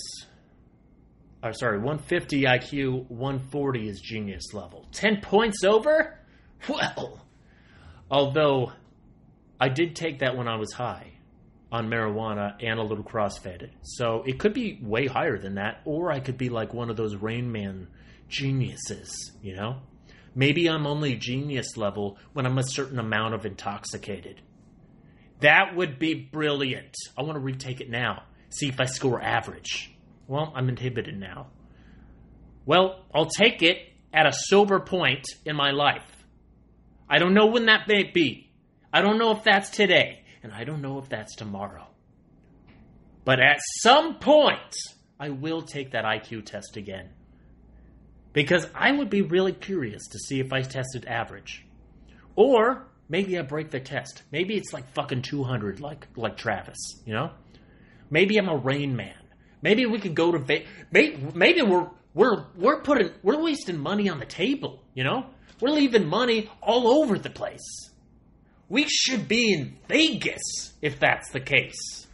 Or 1.43 1.53
sorry, 1.53 1.79
150 1.79 2.43
IQ, 2.43 3.09
140 3.09 3.89
is 3.89 4.01
genius 4.01 4.53
level. 4.53 4.87
10 4.93 5.21
points 5.21 5.65
over? 5.65 6.15
Well, 6.69 7.25
although 8.11 8.73
I 9.61 9.69
did 9.69 9.95
take 9.95 10.19
that 10.19 10.37
when 10.37 10.49
I 10.49 10.57
was 10.57 10.73
high 10.73 11.13
on 11.71 11.89
marijuana 11.89 12.57
and 12.61 12.81
a 12.81 12.83
little 12.83 13.05
crossfaded. 13.05 13.71
So 13.83 14.25
it 14.27 14.41
could 14.41 14.55
be 14.55 14.81
way 14.83 15.07
higher 15.07 15.39
than 15.39 15.55
that, 15.55 15.83
or 15.85 16.11
I 16.11 16.19
could 16.19 16.37
be 16.37 16.49
like 16.49 16.75
one 16.75 16.91
of 16.91 16.97
those 16.97 17.15
Rain 17.15 17.53
Man 17.53 17.87
geniuses, 18.29 19.33
you 19.41 19.55
know? 19.55 19.77
Maybe 20.35 20.69
I'm 20.69 20.87
only 20.87 21.15
genius 21.15 21.77
level 21.77 22.19
when 22.33 22.45
I'm 22.45 22.59
a 22.59 22.63
certain 22.63 22.99
amount 22.99 23.35
of 23.35 23.47
intoxicated. 23.47 24.41
That 25.41 25.77
would 25.77 25.99
be 25.99 26.15
brilliant. 26.15 26.95
I 27.17 27.23
want 27.23 27.35
to 27.35 27.41
retake 27.41 27.81
it 27.81 27.91
now. 27.91 28.25
See 28.51 28.69
if 28.69 28.81
I 28.81 28.87
score 28.87 29.23
average. 29.23 29.95
Well, 30.27 30.53
I'm 30.55 30.69
inhibited 30.69 31.19
now. 31.19 31.49
Well, 32.67 33.05
I'll 33.15 33.31
take 33.31 33.63
it 33.63 33.79
at 34.13 34.27
a 34.27 34.33
sober 34.33 34.81
point 34.81 35.27
in 35.45 35.57
my 35.57 35.71
life. 35.71 36.05
I 37.09 37.19
don't 37.19 37.35
know 37.35 37.47
when 37.47 37.67
that 37.67 37.89
may 37.89 38.05
be. 38.05 38.51
I 38.93 39.01
don't 39.01 39.19
know 39.19 39.31
if 39.33 39.45
that's 39.45 39.71
today, 39.71 40.25
and 40.43 40.53
I 40.53 40.65
don't 40.65 40.83
know 40.83 40.99
if 40.99 41.09
that's 41.09 41.37
tomorrow. 41.37 41.87
But 43.25 43.41
at 43.41 43.59
some 43.81 44.19
point, 44.19 44.75
I 45.21 45.31
will 45.31 45.63
take 45.63 45.93
that 45.93 46.05
IQ 46.05 46.47
test 46.47 46.77
again. 46.77 47.11
Because 48.33 48.67
I 48.75 48.93
would 48.93 49.11
be 49.11 49.23
really 49.23 49.53
curious 49.53 50.07
to 50.09 50.19
see 50.19 50.41
if 50.41 50.53
I 50.53 50.63
tested 50.63 51.07
average. 51.07 51.67
Or 52.37 52.87
maybe 53.09 53.39
I 53.39 53.43
break 53.43 53.71
the 53.71 53.81
test. 53.81 54.23
Maybe 54.31 54.57
it's 54.57 54.73
like 54.73 54.93
fucking 54.95 55.23
200 55.23 55.81
like 55.81 56.07
like 56.17 56.37
Travis, 56.37 56.77
you 57.05 57.15
know? 57.15 57.31
Maybe 58.11 58.37
I'm 58.39 58.49
a 58.49 58.57
rain 58.57 58.97
man. 58.97 59.15
Maybe 59.63 59.87
we 59.87 59.99
could 59.99 60.15
go 60.15 60.33
to 60.33 60.39
Ve- 60.39 60.67
maybe, 60.91 61.19
maybe 61.35 61.63
we're 61.63 61.89
we're 62.15 62.45
we're 62.57 62.81
putting 62.83 63.11
we're 63.23 63.43
wasting 63.43 63.79
money 63.79 64.09
on 64.09 64.19
the 64.19 64.27
table, 64.27 64.83
you 64.95 65.05
know? 65.05 65.27
We're 65.61 65.71
leaving 65.71 66.07
money 66.07 66.51
all 66.63 66.89
over 67.03 67.19
the 67.19 67.31
place. 67.31 67.91
We 68.69 68.87
should 68.89 69.29
be 69.29 69.53
in 69.53 69.77
Vegas 69.89 70.73
if 70.83 71.01
that's 71.01 71.31
the 71.31 71.41
case. 71.41 72.07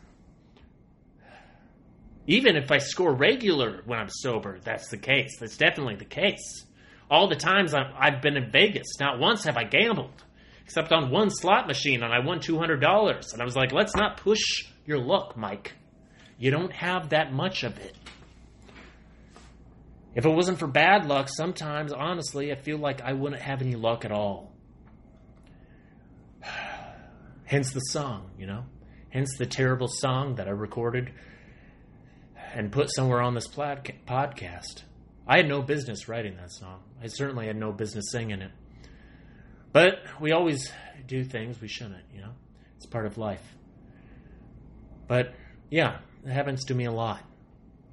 Even 2.26 2.56
if 2.56 2.70
I 2.70 2.78
score 2.78 3.12
regular 3.12 3.82
when 3.84 3.98
I'm 3.98 4.08
sober, 4.08 4.58
that's 4.64 4.88
the 4.88 4.96
case. 4.96 5.36
That's 5.38 5.58
definitely 5.58 5.96
the 5.96 6.06
case. 6.06 6.64
All 7.10 7.28
the 7.28 7.36
times 7.36 7.74
I've 7.74 8.22
been 8.22 8.36
in 8.38 8.50
Vegas, 8.50 8.86
not 8.98 9.18
once 9.18 9.44
have 9.44 9.58
I 9.58 9.64
gambled, 9.64 10.24
except 10.64 10.92
on 10.92 11.10
one 11.10 11.30
slot 11.30 11.66
machine, 11.66 12.02
and 12.02 12.12
I 12.12 12.20
won 12.20 12.40
$200. 12.40 13.32
And 13.32 13.42
I 13.42 13.44
was 13.44 13.56
like, 13.56 13.72
let's 13.72 13.94
not 13.94 14.16
push 14.16 14.64
your 14.86 14.98
luck, 14.98 15.36
Mike. 15.36 15.72
You 16.38 16.50
don't 16.50 16.72
have 16.72 17.10
that 17.10 17.32
much 17.32 17.62
of 17.62 17.78
it. 17.78 17.94
If 20.14 20.24
it 20.24 20.30
wasn't 20.30 20.58
for 20.58 20.66
bad 20.66 21.06
luck, 21.06 21.28
sometimes, 21.28 21.92
honestly, 21.92 22.52
I 22.52 22.54
feel 22.54 22.78
like 22.78 23.02
I 23.02 23.12
wouldn't 23.12 23.42
have 23.42 23.60
any 23.62 23.74
luck 23.74 24.04
at 24.04 24.12
all. 24.12 24.52
Hence 27.44 27.72
the 27.72 27.80
song, 27.80 28.30
you 28.38 28.46
know? 28.46 28.64
Hence 29.10 29.36
the 29.38 29.46
terrible 29.46 29.88
song 29.88 30.36
that 30.36 30.48
I 30.48 30.52
recorded 30.52 31.12
and 32.54 32.72
put 32.72 32.92
somewhere 32.92 33.20
on 33.20 33.34
this 33.34 33.48
podcast. 33.48 34.82
I 35.26 35.36
had 35.38 35.48
no 35.48 35.62
business 35.62 36.08
writing 36.08 36.36
that 36.36 36.52
song. 36.52 36.82
I 37.02 37.08
certainly 37.08 37.46
had 37.46 37.56
no 37.56 37.72
business 37.72 38.06
singing 38.10 38.40
it. 38.40 38.50
But 39.74 40.04
we 40.20 40.30
always 40.30 40.72
do 41.08 41.24
things 41.24 41.60
we 41.60 41.66
shouldn't, 41.66 42.04
you 42.14 42.20
know? 42.20 42.30
It's 42.76 42.86
part 42.86 43.06
of 43.06 43.18
life. 43.18 43.42
But 45.08 45.34
yeah, 45.68 45.98
it 46.24 46.30
happens 46.30 46.66
to 46.66 46.74
me 46.74 46.84
a 46.84 46.92
lot 46.92 47.20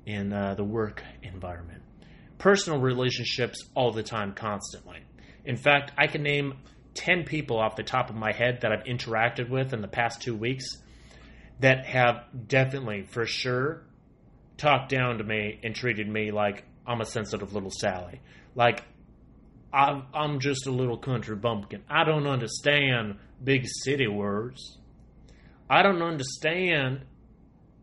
in 0.05 0.31
uh, 0.31 0.53
the 0.53 0.63
work 0.63 1.03
environment. 1.23 1.81
Personal 2.37 2.79
relationships 2.79 3.63
all 3.75 3.91
the 3.91 4.03
time, 4.03 4.33
constantly. 4.33 4.99
In 5.43 5.57
fact, 5.57 5.91
I 5.97 6.05
can 6.05 6.21
name 6.21 6.59
10 6.93 7.23
people 7.23 7.57
off 7.57 7.75
the 7.75 7.83
top 7.83 8.11
of 8.11 8.15
my 8.15 8.31
head 8.31 8.61
that 8.61 8.71
I've 8.71 8.83
interacted 8.83 9.49
with 9.49 9.73
in 9.73 9.81
the 9.81 9.87
past 9.87 10.21
two 10.21 10.35
weeks 10.35 10.65
that 11.61 11.87
have 11.87 12.25
definitely, 12.47 13.07
for 13.09 13.25
sure, 13.25 13.81
talked 14.57 14.89
down 14.89 15.17
to 15.17 15.23
me 15.23 15.59
and 15.63 15.73
treated 15.73 16.07
me 16.07 16.29
like 16.29 16.63
I'm 16.85 17.01
a 17.01 17.05
sensitive 17.05 17.53
little 17.53 17.71
Sally. 17.71 18.21
Like, 18.53 18.83
I'm, 19.73 20.03
I'm 20.13 20.39
just 20.39 20.67
a 20.67 20.71
little 20.71 20.97
country 20.97 21.35
bumpkin. 21.35 21.83
I 21.89 22.03
don't 22.03 22.27
understand 22.27 23.17
big 23.43 23.65
city 23.83 24.07
words. 24.07 24.77
I 25.69 25.81
don't 25.83 26.01
understand 26.01 27.05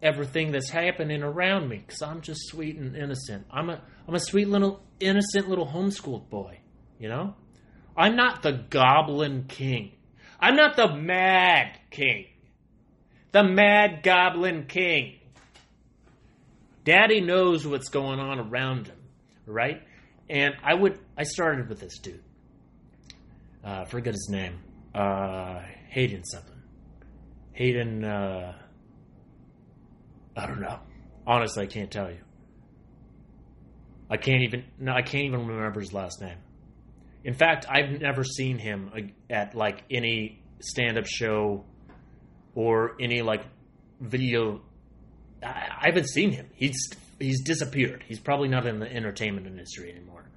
everything 0.02 0.52
that's 0.52 0.70
happening 0.70 1.22
around 1.22 1.68
me 1.68 1.78
because 1.78 2.02
I'm 2.02 2.20
just 2.20 2.48
sweet 2.48 2.76
and 2.76 2.94
innocent. 2.94 3.46
I'm 3.50 3.70
a 3.70 3.82
I'm 4.06 4.14
a 4.14 4.20
sweet 4.20 4.48
little 4.48 4.82
innocent 5.00 5.48
little 5.48 5.66
homeschooled 5.66 6.28
boy, 6.28 6.60
you 6.98 7.08
know. 7.08 7.34
I'm 7.96 8.14
not 8.14 8.42
the 8.42 8.52
Goblin 8.52 9.44
King. 9.48 9.92
I'm 10.38 10.54
not 10.54 10.76
the 10.76 10.94
Mad 10.94 11.78
King. 11.90 12.26
The 13.32 13.42
Mad 13.42 14.02
Goblin 14.02 14.66
King. 14.66 15.18
Daddy 16.84 17.20
knows 17.20 17.66
what's 17.66 17.88
going 17.88 18.20
on 18.20 18.38
around 18.38 18.86
him, 18.86 18.96
right? 19.46 19.82
And 20.30 20.54
I 20.62 20.74
would 20.74 20.98
I 21.16 21.24
started 21.24 21.68
with 21.68 21.80
this 21.80 21.98
dude. 21.98 22.22
Uh, 23.64 23.84
forget 23.86 24.14
his 24.14 24.28
name. 24.30 24.58
Uh, 24.94 25.60
Hayden 25.88 26.24
something. 26.24 26.62
Hayden. 27.52 28.04
Uh, 28.04 28.54
I 30.36 30.46
don't 30.46 30.60
know. 30.60 30.78
Honestly, 31.26 31.64
I 31.64 31.66
can't 31.66 31.90
tell 31.90 32.10
you. 32.10 32.18
I 34.10 34.16
can't 34.16 34.42
even. 34.42 34.64
No, 34.78 34.92
I 34.92 35.02
can't 35.02 35.24
even 35.24 35.46
remember 35.46 35.80
his 35.80 35.92
last 35.92 36.20
name. 36.20 36.38
In 37.24 37.34
fact, 37.34 37.66
I've 37.68 38.00
never 38.00 38.24
seen 38.24 38.58
him 38.58 39.12
at 39.28 39.54
like 39.54 39.84
any 39.90 40.40
stand-up 40.60 41.06
show 41.06 41.64
or 42.54 42.96
any 43.00 43.22
like 43.22 43.44
video. 44.00 44.60
I, 45.42 45.48
I 45.48 45.86
haven't 45.86 46.08
seen 46.08 46.32
him. 46.32 46.48
He's 46.54 46.88
he's 47.18 47.42
disappeared. 47.42 48.04
He's 48.06 48.20
probably 48.20 48.48
not 48.48 48.66
in 48.66 48.78
the 48.78 48.90
entertainment 48.90 49.46
industry 49.46 49.90
anymore. 49.90 50.30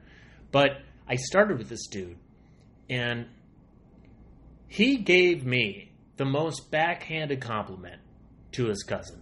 But 0.51 0.81
I 1.07 1.15
started 1.15 1.57
with 1.57 1.69
this 1.69 1.87
dude, 1.87 2.17
and 2.89 3.27
he 4.67 4.97
gave 4.97 5.45
me 5.45 5.91
the 6.17 6.25
most 6.25 6.71
backhanded 6.71 7.41
compliment 7.41 8.01
to 8.53 8.67
his 8.67 8.83
cousin. 8.83 9.21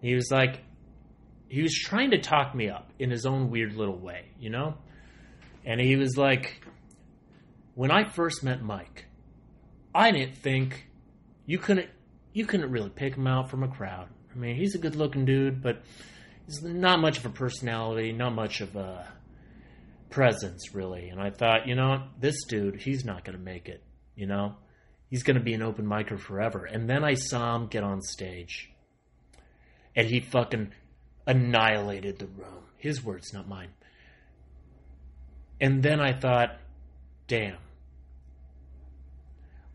He 0.00 0.14
was 0.14 0.30
like, 0.30 0.62
he 1.48 1.62
was 1.62 1.74
trying 1.74 2.10
to 2.10 2.20
talk 2.20 2.54
me 2.54 2.68
up 2.68 2.92
in 2.98 3.10
his 3.10 3.24
own 3.26 3.50
weird 3.50 3.74
little 3.74 3.98
way, 3.98 4.26
you 4.38 4.50
know? 4.50 4.74
And 5.64 5.80
he 5.80 5.96
was 5.96 6.16
like, 6.16 6.62
when 7.74 7.90
I 7.90 8.04
first 8.04 8.42
met 8.42 8.62
Mike, 8.62 9.06
I 9.94 10.10
didn't 10.10 10.36
think 10.36 10.88
you 11.46 11.58
couldn't 11.58 11.88
you 12.32 12.46
couldn't 12.46 12.70
really 12.70 12.90
pick 12.90 13.14
him 13.14 13.26
out 13.26 13.50
from 13.50 13.62
a 13.62 13.68
crowd. 13.68 14.08
I 14.32 14.38
mean, 14.38 14.56
he's 14.56 14.74
a 14.74 14.78
good 14.78 14.94
looking 14.94 15.24
dude, 15.24 15.62
but 15.62 15.82
he's 16.48 16.62
not 16.62 17.00
much 17.00 17.18
of 17.18 17.26
a 17.26 17.30
personality, 17.30 18.10
not 18.12 18.34
much 18.34 18.62
of 18.62 18.74
a 18.74 19.06
presence, 20.08 20.74
really. 20.74 21.10
And 21.10 21.20
I 21.20 21.30
thought, 21.30 21.68
you 21.68 21.74
know, 21.74 22.04
this 22.18 22.44
dude, 22.48 22.80
he's 22.80 23.04
not 23.04 23.24
going 23.24 23.36
to 23.36 23.44
make 23.44 23.68
it, 23.68 23.82
you 24.16 24.26
know? 24.26 24.54
He's 25.10 25.22
going 25.22 25.36
to 25.36 25.42
be 25.42 25.54
an 25.54 25.62
open 25.62 25.86
micer 25.86 26.18
forever. 26.18 26.64
And 26.64 26.88
then 26.88 27.04
I 27.04 27.14
saw 27.14 27.54
him 27.56 27.66
get 27.66 27.84
on 27.84 28.00
stage. 28.00 28.70
And 29.94 30.06
he 30.06 30.20
fucking 30.20 30.72
annihilated 31.26 32.18
the 32.18 32.26
room. 32.26 32.64
His 32.76 33.04
words, 33.04 33.32
not 33.32 33.48
mine. 33.48 33.70
And 35.60 35.82
then 35.82 36.00
I 36.00 36.12
thought, 36.12 36.56
damn. 37.26 37.58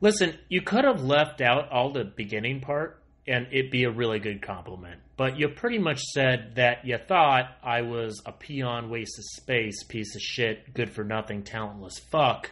Listen, 0.01 0.38
you 0.49 0.62
could 0.62 0.86
have 0.86 1.03
left 1.03 1.39
out 1.39 1.71
all 1.71 1.91
the 1.91 2.03
beginning 2.03 2.62
part 2.62 3.03
and 3.27 3.47
it'd 3.51 3.71
be 3.71 3.83
a 3.86 3.91
really 3.91 4.19
good 4.19 4.41
compliment. 4.41 4.99
But 5.15 5.38
you 5.38 5.47
pretty 5.49 5.77
much 5.77 6.01
said 6.01 6.55
that 6.55 6.86
you 6.86 6.97
thought 6.97 7.45
I 7.63 7.81
was 7.81 8.21
a 8.25 8.31
peon 8.31 8.89
waste 8.89 9.17
of 9.17 9.25
space, 9.41 9.83
piece 9.83 10.15
of 10.15 10.21
shit, 10.21 10.73
good 10.73 10.89
for 10.89 11.03
nothing, 11.03 11.43
talentless 11.43 11.99
fuck. 11.99 12.51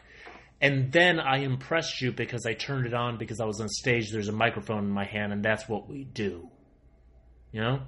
And 0.62 0.92
then 0.92 1.20
I 1.20 1.38
impressed 1.38 2.02
you 2.02 2.12
because 2.12 2.46
I 2.46 2.54
turned 2.54 2.86
it 2.86 2.94
on 2.94 3.18
because 3.18 3.40
I 3.40 3.46
was 3.46 3.60
on 3.60 3.68
stage, 3.68 4.12
there's 4.12 4.28
a 4.28 4.34
microphone 4.34 4.86
in 4.86 4.92
my 4.92 5.06
hand, 5.06 5.34
and 5.34 5.44
that's 5.44 5.68
what 5.68 5.90
we 5.90 6.04
do. 6.04 6.50
You 7.52 7.62
know? 7.62 7.82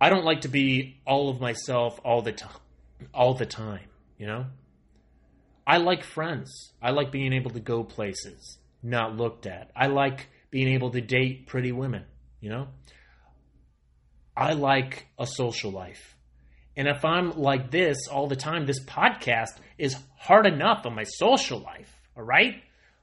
I 0.00 0.10
don't 0.10 0.24
like 0.24 0.42
to 0.42 0.48
be 0.48 1.00
all 1.06 1.30
of 1.30 1.40
myself 1.40 1.98
all 2.04 2.20
the 2.20 2.32
time 2.32 2.60
all 3.12 3.34
the 3.34 3.46
time, 3.46 3.88
you 4.18 4.26
know? 4.26 4.46
I 5.66 5.78
like 5.78 6.04
friends. 6.04 6.72
I 6.80 6.90
like 6.90 7.10
being 7.10 7.32
able 7.32 7.50
to 7.52 7.60
go 7.60 7.84
places, 7.84 8.58
not 8.82 9.16
looked 9.16 9.46
at. 9.46 9.70
I 9.74 9.86
like 9.86 10.28
being 10.54 10.68
able 10.68 10.92
to 10.92 11.00
date 11.00 11.48
pretty 11.48 11.72
women, 11.72 12.04
you 12.40 12.48
know? 12.48 12.68
I 14.36 14.52
like 14.52 15.04
a 15.18 15.26
social 15.26 15.72
life. 15.72 16.16
And 16.76 16.86
if 16.86 17.04
I'm 17.04 17.36
like 17.36 17.72
this 17.72 18.06
all 18.06 18.28
the 18.28 18.36
time, 18.36 18.64
this 18.64 18.78
podcast 18.84 19.58
is 19.78 19.96
hard 20.16 20.46
enough 20.46 20.86
on 20.86 20.94
my 20.94 21.02
social 21.02 21.58
life, 21.58 21.92
all 22.16 22.22
right? 22.22 22.62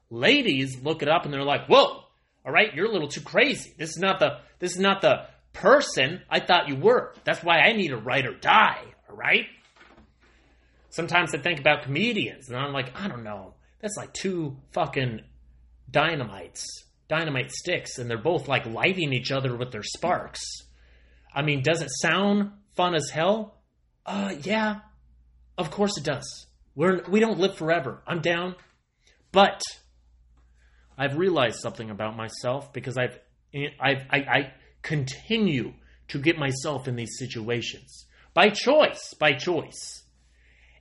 Ladies 0.09 0.81
look 0.81 1.01
it 1.01 1.09
up 1.09 1.25
and 1.25 1.33
they're 1.33 1.43
like, 1.43 1.67
"Whoa, 1.67 2.05
all 2.45 2.53
right, 2.53 2.73
you're 2.73 2.85
a 2.85 2.91
little 2.91 3.09
too 3.09 3.19
crazy. 3.19 3.73
This 3.77 3.89
is 3.89 3.97
not 3.97 4.19
the 4.19 4.39
this 4.59 4.71
is 4.71 4.79
not 4.79 5.01
the 5.01 5.27
person 5.51 6.21
I 6.29 6.39
thought 6.39 6.69
you 6.69 6.77
were. 6.77 7.13
That's 7.25 7.43
why 7.43 7.59
I 7.59 7.73
need 7.73 7.91
a 7.91 7.97
ride 7.97 8.25
or 8.25 8.33
die, 8.33 8.81
all 9.09 9.17
right?" 9.17 9.47
Sometimes 10.89 11.35
I 11.35 11.39
think 11.39 11.59
about 11.59 11.83
comedians 11.83 12.47
and 12.47 12.57
I'm 12.57 12.71
like, 12.71 12.97
I 12.97 13.09
don't 13.09 13.25
know. 13.25 13.55
That's 13.81 13.97
like 13.97 14.13
two 14.13 14.55
fucking 14.71 15.19
dynamites, 15.89 16.65
dynamite 17.12 17.52
sticks, 17.52 17.97
and 17.97 18.10
they're 18.10 18.17
both 18.17 18.47
like 18.47 18.65
lighting 18.65 19.12
each 19.12 19.32
other 19.32 19.56
with 19.56 19.71
their 19.71 19.84
sparks. 19.84 20.41
I 21.36 21.41
mean, 21.41 21.62
does 21.62 21.82
it 21.82 21.89
sound 21.91 22.52
fun 22.74 22.95
as 22.95 23.10
hell? 23.10 23.58
Uh, 24.06 24.34
yeah, 24.43 24.80
of 25.58 25.69
course 25.71 25.97
it 25.97 26.06
does. 26.06 26.47
We're 26.74 27.04
we 27.10 27.19
don't 27.19 27.38
live 27.38 27.58
forever. 27.58 28.02
I'm 28.08 28.21
down, 28.21 28.56
but 29.34 29.62
I've 30.97 31.17
realized 31.17 31.60
something 31.60 31.89
about 31.89 32.15
myself 32.15 32.71
because 32.71 32.97
I've 32.97 33.19
I've 33.54 34.06
I, 34.10 34.17
I 34.17 34.54
continue 34.82 35.74
to 36.08 36.19
get 36.19 36.38
myself 36.38 36.88
in 36.88 36.95
these 36.95 37.17
situations 37.19 38.06
by 38.34 38.50
choice, 38.50 39.13
by 39.19 39.34
choice. 39.34 40.00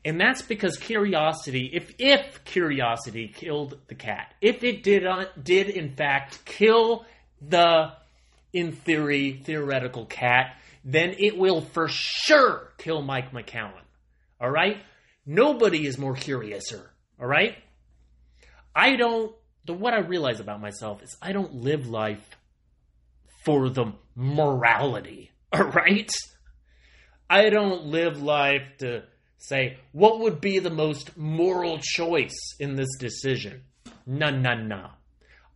And 0.05 0.19
that's 0.19 0.43
because 0.43 0.77
curiosity, 0.77 1.71
if 1.73 1.95
if 1.99 2.45
curiosity 2.45 3.29
killed 3.29 3.79
the 3.89 3.95
cat, 3.95 4.33
if 4.41 4.65
it 4.65 4.83
did 4.83 5.07
uh, 5.07 5.27
did 5.43 5.69
in 5.69 5.95
fact 5.95 6.45
kill 6.47 7.05
the 7.41 7.93
in 8.53 8.73
theory 8.73 9.43
theoretical 9.45 10.07
cat, 10.07 10.57
then 10.85 11.15
it 11.19 11.37
will 11.37 11.61
for 11.61 11.89
sure 11.89 12.73
kill 12.79 13.03
Mike 13.03 13.33
McCowan. 13.33 13.83
All 14.41 14.51
right? 14.51 14.79
Nobody 15.27 15.87
is 15.87 15.99
more 15.99 16.15
curiouser. 16.15 16.91
All 17.21 17.27
right? 17.27 17.57
I 18.75 18.97
don't 18.97 19.35
the 19.67 19.75
what 19.75 19.93
I 19.93 19.99
realize 19.99 20.41
about 20.41 20.63
myself 20.63 21.03
is 21.03 21.17
I 21.21 21.33
don't 21.33 21.57
live 21.57 21.89
life 21.89 22.27
for 23.45 23.69
the 23.69 23.93
morality. 24.15 25.31
All 25.53 25.65
right? 25.65 26.11
I 27.29 27.51
don't 27.51 27.85
live 27.85 28.23
life 28.23 28.67
to 28.79 29.05
say, 29.41 29.79
what 29.93 30.21
would 30.21 30.41
be 30.41 30.59
the 30.59 30.71
most 30.71 31.17
moral 31.17 31.79
choice 31.81 32.55
in 32.59 32.77
this 32.77 32.97
decision? 32.99 33.63
No, 34.07 34.31
no, 34.31 34.55
no. 34.55 34.91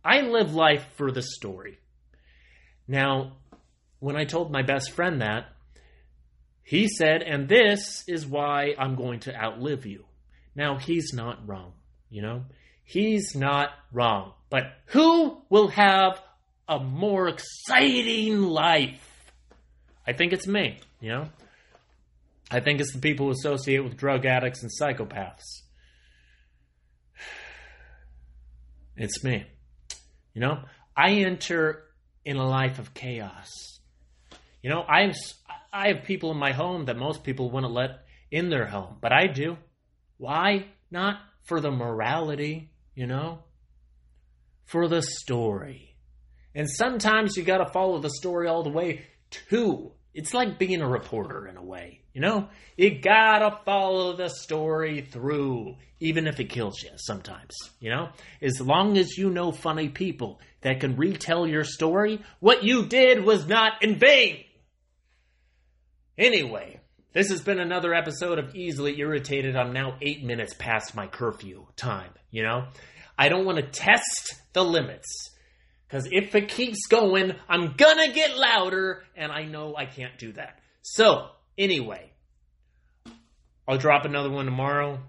I 0.03 0.21
live 0.21 0.53
life 0.53 0.85
for 0.95 1.11
the 1.11 1.21
story. 1.21 1.79
Now, 2.87 3.37
when 3.99 4.15
I 4.15 4.25
told 4.25 4.51
my 4.51 4.61
best 4.61 4.91
friend 4.91 5.21
that, 5.21 5.45
he 6.63 6.87
said, 6.87 7.21
and 7.21 7.47
this 7.47 8.03
is 8.07 8.25
why 8.25 8.75
I'm 8.77 8.95
going 8.95 9.19
to 9.21 9.35
outlive 9.35 9.85
you. 9.85 10.05
Now, 10.55 10.77
he's 10.77 11.13
not 11.13 11.47
wrong, 11.47 11.73
you 12.09 12.21
know? 12.21 12.45
He's 12.83 13.35
not 13.35 13.69
wrong. 13.91 14.33
But 14.49 14.73
who 14.87 15.41
will 15.49 15.67
have 15.69 16.19
a 16.67 16.79
more 16.79 17.27
exciting 17.27 18.41
life? 18.41 19.31
I 20.07 20.13
think 20.13 20.33
it's 20.33 20.47
me, 20.47 20.79
you 20.99 21.09
know? 21.09 21.29
I 22.51 22.59
think 22.59 22.79
it's 22.79 22.93
the 22.93 22.99
people 22.99 23.27
who 23.27 23.31
associate 23.31 23.83
with 23.83 23.97
drug 23.97 24.25
addicts 24.25 24.61
and 24.63 24.71
psychopaths. 24.71 25.61
It's 28.97 29.25
me. 29.25 29.45
You 30.33 30.39
know, 30.39 30.59
I 30.95 31.15
enter 31.15 31.83
in 32.23 32.37
a 32.37 32.47
life 32.47 32.79
of 32.79 32.93
chaos. 32.93 33.51
You 34.63 34.69
know, 34.69 34.85
I 34.87 35.01
have, 35.01 35.15
I 35.73 35.87
have 35.89 36.05
people 36.05 36.31
in 36.31 36.37
my 36.37 36.53
home 36.53 36.85
that 36.85 36.97
most 36.97 37.23
people 37.23 37.51
wouldn't 37.51 37.73
let 37.73 38.05
in 38.31 38.49
their 38.49 38.65
home, 38.65 38.97
but 39.01 39.11
I 39.11 39.27
do. 39.27 39.57
Why? 40.17 40.67
Not 40.89 41.19
for 41.43 41.59
the 41.59 41.71
morality, 41.71 42.71
you 42.95 43.05
know, 43.05 43.39
for 44.63 44.87
the 44.87 45.01
story. 45.01 45.95
And 46.55 46.69
sometimes 46.69 47.35
you 47.35 47.43
got 47.43 47.57
to 47.57 47.71
follow 47.71 47.99
the 47.99 48.09
story 48.09 48.47
all 48.47 48.63
the 48.63 48.69
way 48.69 49.05
to. 49.49 49.91
It's 50.13 50.33
like 50.33 50.57
being 50.57 50.81
a 50.81 50.87
reporter 50.87 51.47
in 51.47 51.57
a 51.57 51.63
way. 51.63 52.04
You 52.15 52.21
know, 52.21 52.47
you 52.77 53.01
gotta 53.01 53.59
follow 53.65 54.15
the 54.15 54.29
story 54.29 55.01
through, 55.01 55.75
even 55.99 56.27
if 56.27 56.39
it 56.39 56.45
kills 56.45 56.81
you 56.81 56.91
sometimes. 56.95 57.53
You 57.81 57.89
know, 57.89 58.09
as 58.41 58.61
long 58.61 58.97
as 58.97 59.17
you 59.17 59.29
know 59.29 59.51
funny 59.51 59.89
people 59.89 60.39
that 60.61 60.79
can 60.79 60.95
retell 60.95 61.45
your 61.45 61.65
story, 61.65 62.23
what 62.39 62.63
you 62.63 62.85
did 62.85 63.25
was 63.25 63.45
not 63.45 63.83
in 63.83 63.99
vain. 63.99 64.45
Anyway, 66.17 66.79
this 67.11 67.31
has 67.31 67.41
been 67.41 67.59
another 67.59 67.93
episode 67.93 68.39
of 68.39 68.55
Easily 68.55 68.97
Irritated. 68.97 69.57
I'm 69.57 69.73
now 69.73 69.97
eight 70.01 70.23
minutes 70.23 70.53
past 70.57 70.95
my 70.95 71.07
curfew 71.07 71.67
time. 71.75 72.11
You 72.31 72.43
know, 72.43 72.67
I 73.19 73.27
don't 73.27 73.45
want 73.45 73.57
to 73.57 73.63
test 73.63 74.35
the 74.53 74.63
limits. 74.63 75.31
Because 75.85 76.07
if 76.09 76.33
it 76.33 76.47
keeps 76.47 76.87
going, 76.87 77.33
I'm 77.49 77.73
gonna 77.75 78.13
get 78.13 78.37
louder, 78.37 79.03
and 79.17 79.33
I 79.33 79.43
know 79.43 79.75
I 79.75 79.85
can't 79.85 80.17
do 80.17 80.31
that. 80.31 80.59
So, 80.81 81.31
Anyway, 81.57 82.11
I'll 83.67 83.77
drop 83.77 84.05
another 84.05 84.29
one 84.29 84.45
tomorrow. 84.45 84.99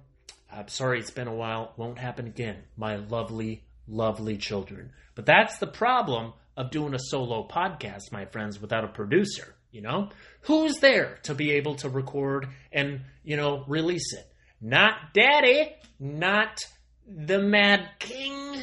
I'm 0.51 0.69
sorry 0.69 1.01
it's 1.01 1.11
been 1.11 1.29
a 1.29 1.35
while. 1.35 1.73
Won't 1.77 1.99
happen 1.99 2.27
again. 2.27 2.57
My 2.77 2.97
lovely, 2.97 3.65
lovely 3.87 4.37
children. 4.37 4.93
But 5.15 5.27
that's 5.27 5.59
the 5.59 5.67
problem 5.67 6.33
of 6.57 6.71
doing 6.71 6.95
a 6.95 6.99
solo 6.99 7.47
podcast, 7.47 8.13
my 8.13 8.25
friends, 8.27 8.61
without 8.61 8.85
a 8.85 8.89
producer. 8.89 9.55
You 9.73 9.83
know, 9.83 10.09
who's 10.43 10.79
there 10.79 11.19
to 11.25 11.35
be 11.35 11.51
able 11.53 11.75
to 11.77 11.91
record 11.91 12.49
and, 12.73 13.03
you 13.25 13.37
know, 13.37 13.65
release 13.67 14.15
it? 14.15 14.27
Not 14.61 15.13
daddy, 15.13 15.75
not 15.99 16.61
the 17.07 17.39
Mad 17.39 17.87
King. 17.99 18.63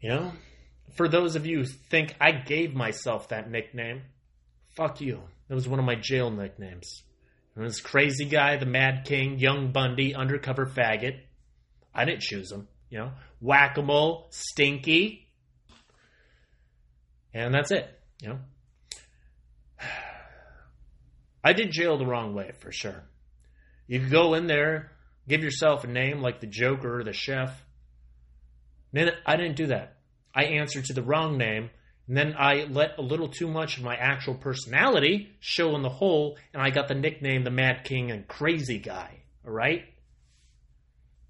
You 0.00 0.08
know, 0.08 0.32
for 0.96 1.08
those 1.08 1.36
of 1.36 1.46
you 1.46 1.58
who 1.58 1.64
think 1.64 2.16
I 2.20 2.32
gave 2.32 2.74
myself 2.74 3.28
that 3.28 3.50
nickname, 3.50 4.02
fuck 4.74 5.00
you. 5.00 5.20
That 5.48 5.54
was 5.54 5.68
one 5.68 5.78
of 5.78 5.84
my 5.84 5.94
jail 5.94 6.30
nicknames. 6.30 7.02
And 7.56 7.64
this 7.64 7.80
crazy 7.80 8.26
guy, 8.26 8.56
the 8.56 8.66
Mad 8.66 9.04
King, 9.04 9.38
Young 9.38 9.72
Bundy, 9.72 10.14
undercover 10.14 10.66
faggot. 10.66 11.18
I 11.94 12.04
didn't 12.04 12.20
choose 12.20 12.52
him, 12.52 12.68
you 12.90 12.98
know. 12.98 13.12
Whack 13.40 13.76
a 13.78 13.82
mole, 13.82 14.28
stinky. 14.30 15.28
And 17.34 17.52
that's 17.52 17.70
it, 17.70 17.88
you 18.22 18.28
know. 18.28 18.38
I 21.44 21.52
did 21.52 21.72
jail 21.72 21.98
the 21.98 22.06
wrong 22.06 22.34
way, 22.34 22.52
for 22.60 22.70
sure. 22.70 23.04
You 23.86 24.00
could 24.00 24.10
go 24.10 24.34
in 24.34 24.46
there, 24.46 24.92
give 25.26 25.42
yourself 25.42 25.84
a 25.84 25.88
name 25.88 26.20
like 26.20 26.40
the 26.40 26.46
Joker 26.46 27.00
or 27.00 27.04
the 27.04 27.12
Chef. 27.12 27.64
I 28.94 29.36
didn't 29.36 29.56
do 29.56 29.66
that. 29.68 29.96
I 30.34 30.44
answered 30.44 30.84
to 30.86 30.92
the 30.92 31.02
wrong 31.02 31.38
name 31.38 31.70
and 32.08 32.16
then 32.16 32.34
I 32.38 32.64
let 32.64 32.98
a 32.98 33.02
little 33.02 33.28
too 33.28 33.48
much 33.48 33.76
of 33.76 33.84
my 33.84 33.94
actual 33.94 34.34
personality 34.34 35.30
show 35.40 35.76
in 35.76 35.82
the 35.82 35.90
hole, 35.90 36.38
and 36.54 36.62
I 36.62 36.70
got 36.70 36.88
the 36.88 36.94
nickname 36.94 37.44
the 37.44 37.50
Mad 37.50 37.84
King 37.84 38.10
and 38.10 38.26
Crazy 38.26 38.78
Guy. 38.78 39.18
All 39.46 39.52
right? 39.52 39.84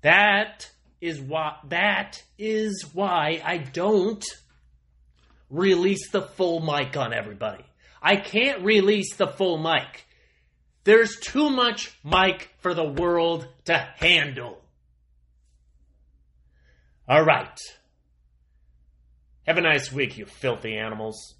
That 0.02 0.70
is 1.00 1.20
why 1.20 1.56
that 1.68 2.22
is 2.38 2.86
why 2.92 3.42
I 3.44 3.58
don't 3.58 4.24
release 5.50 6.10
the 6.10 6.22
full 6.22 6.60
Mike 6.60 6.96
on 6.96 7.12
everybody. 7.12 7.64
I 8.00 8.16
can't 8.16 8.62
release 8.62 9.16
the 9.16 9.26
full 9.26 9.58
Mike. 9.58 10.06
There's 10.84 11.16
too 11.16 11.50
much 11.50 11.92
Mike 12.04 12.50
for 12.60 12.72
the 12.72 12.84
world 12.84 13.48
to 13.64 13.76
handle. 13.76 14.60
All 17.08 17.24
right. 17.24 17.58
Have 19.48 19.56
a 19.56 19.62
nice 19.62 19.90
week, 19.90 20.18
you 20.18 20.26
filthy 20.26 20.76
animals. 20.76 21.36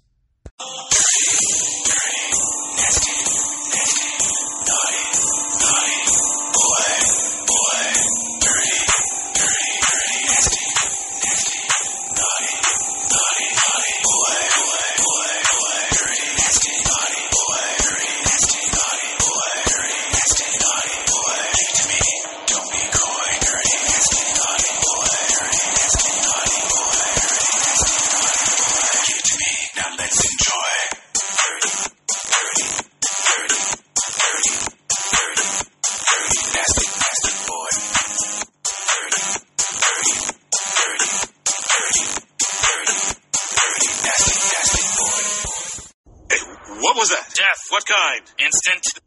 Instant. 48.67 49.03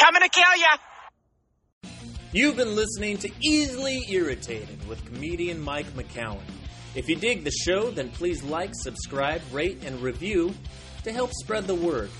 Coming 0.00 0.22
to 0.22 0.28
kill 0.28 0.56
ya! 0.56 1.90
You've 2.32 2.56
been 2.56 2.74
listening 2.76 3.18
to 3.18 3.30
Easily 3.40 4.02
Irritated 4.10 4.86
with 4.88 5.04
comedian 5.06 5.60
Mike 5.60 5.86
McCowan. 5.94 6.42
If 6.94 7.08
you 7.08 7.16
dig 7.16 7.44
the 7.44 7.50
show, 7.50 7.90
then 7.90 8.10
please 8.10 8.42
like, 8.42 8.70
subscribe, 8.74 9.40
rate, 9.52 9.82
and 9.84 10.00
review 10.00 10.54
to 11.04 11.12
help 11.12 11.32
spread 11.32 11.66
the 11.66 11.74
word. 11.74 12.10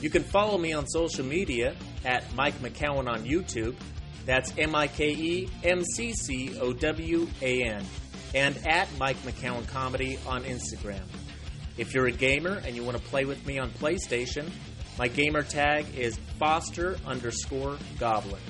You 0.00 0.10
can 0.10 0.22
follow 0.22 0.56
me 0.56 0.72
on 0.72 0.86
social 0.86 1.24
media 1.24 1.74
at 2.04 2.24
Mike 2.34 2.54
McCowan 2.60 3.08
on 3.08 3.24
YouTube. 3.24 3.74
That's 4.24 4.52
M 4.56 4.74
I 4.74 4.86
K 4.86 5.10
E 5.10 5.48
M 5.64 5.82
C 5.84 6.12
C 6.12 6.58
O 6.60 6.72
W 6.72 7.28
A 7.42 7.62
N. 7.62 7.84
And 8.34 8.56
at 8.66 8.88
Mike 8.98 9.20
McCowan 9.24 9.66
Comedy 9.68 10.18
on 10.26 10.44
Instagram. 10.44 11.02
If 11.76 11.94
you're 11.94 12.06
a 12.06 12.12
gamer 12.12 12.62
and 12.64 12.76
you 12.76 12.84
want 12.84 12.96
to 12.96 13.02
play 13.02 13.24
with 13.24 13.44
me 13.46 13.58
on 13.58 13.70
PlayStation, 13.70 14.50
my 14.98 15.08
gamer 15.08 15.42
tag 15.42 15.86
is 15.96 16.18
Foster 16.38 16.96
underscore 17.06 17.78
Goblin. 17.98 18.40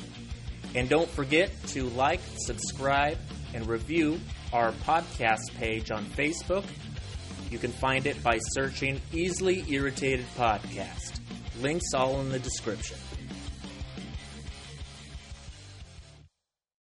And 0.74 0.88
don't 0.88 1.08
forget 1.08 1.50
to 1.68 1.84
like, 1.90 2.20
subscribe, 2.38 3.18
and 3.54 3.66
review 3.66 4.20
our 4.52 4.72
podcast 4.72 5.54
page 5.56 5.90
on 5.90 6.04
Facebook. 6.04 6.64
You 7.50 7.58
can 7.58 7.72
find 7.72 8.06
it 8.06 8.22
by 8.22 8.38
searching 8.52 9.00
Easily 9.12 9.64
Irritated 9.68 10.26
Podcast. 10.36 11.20
Links 11.60 11.92
all 11.94 12.20
in 12.20 12.30
the 12.30 12.38
description. 12.38 12.96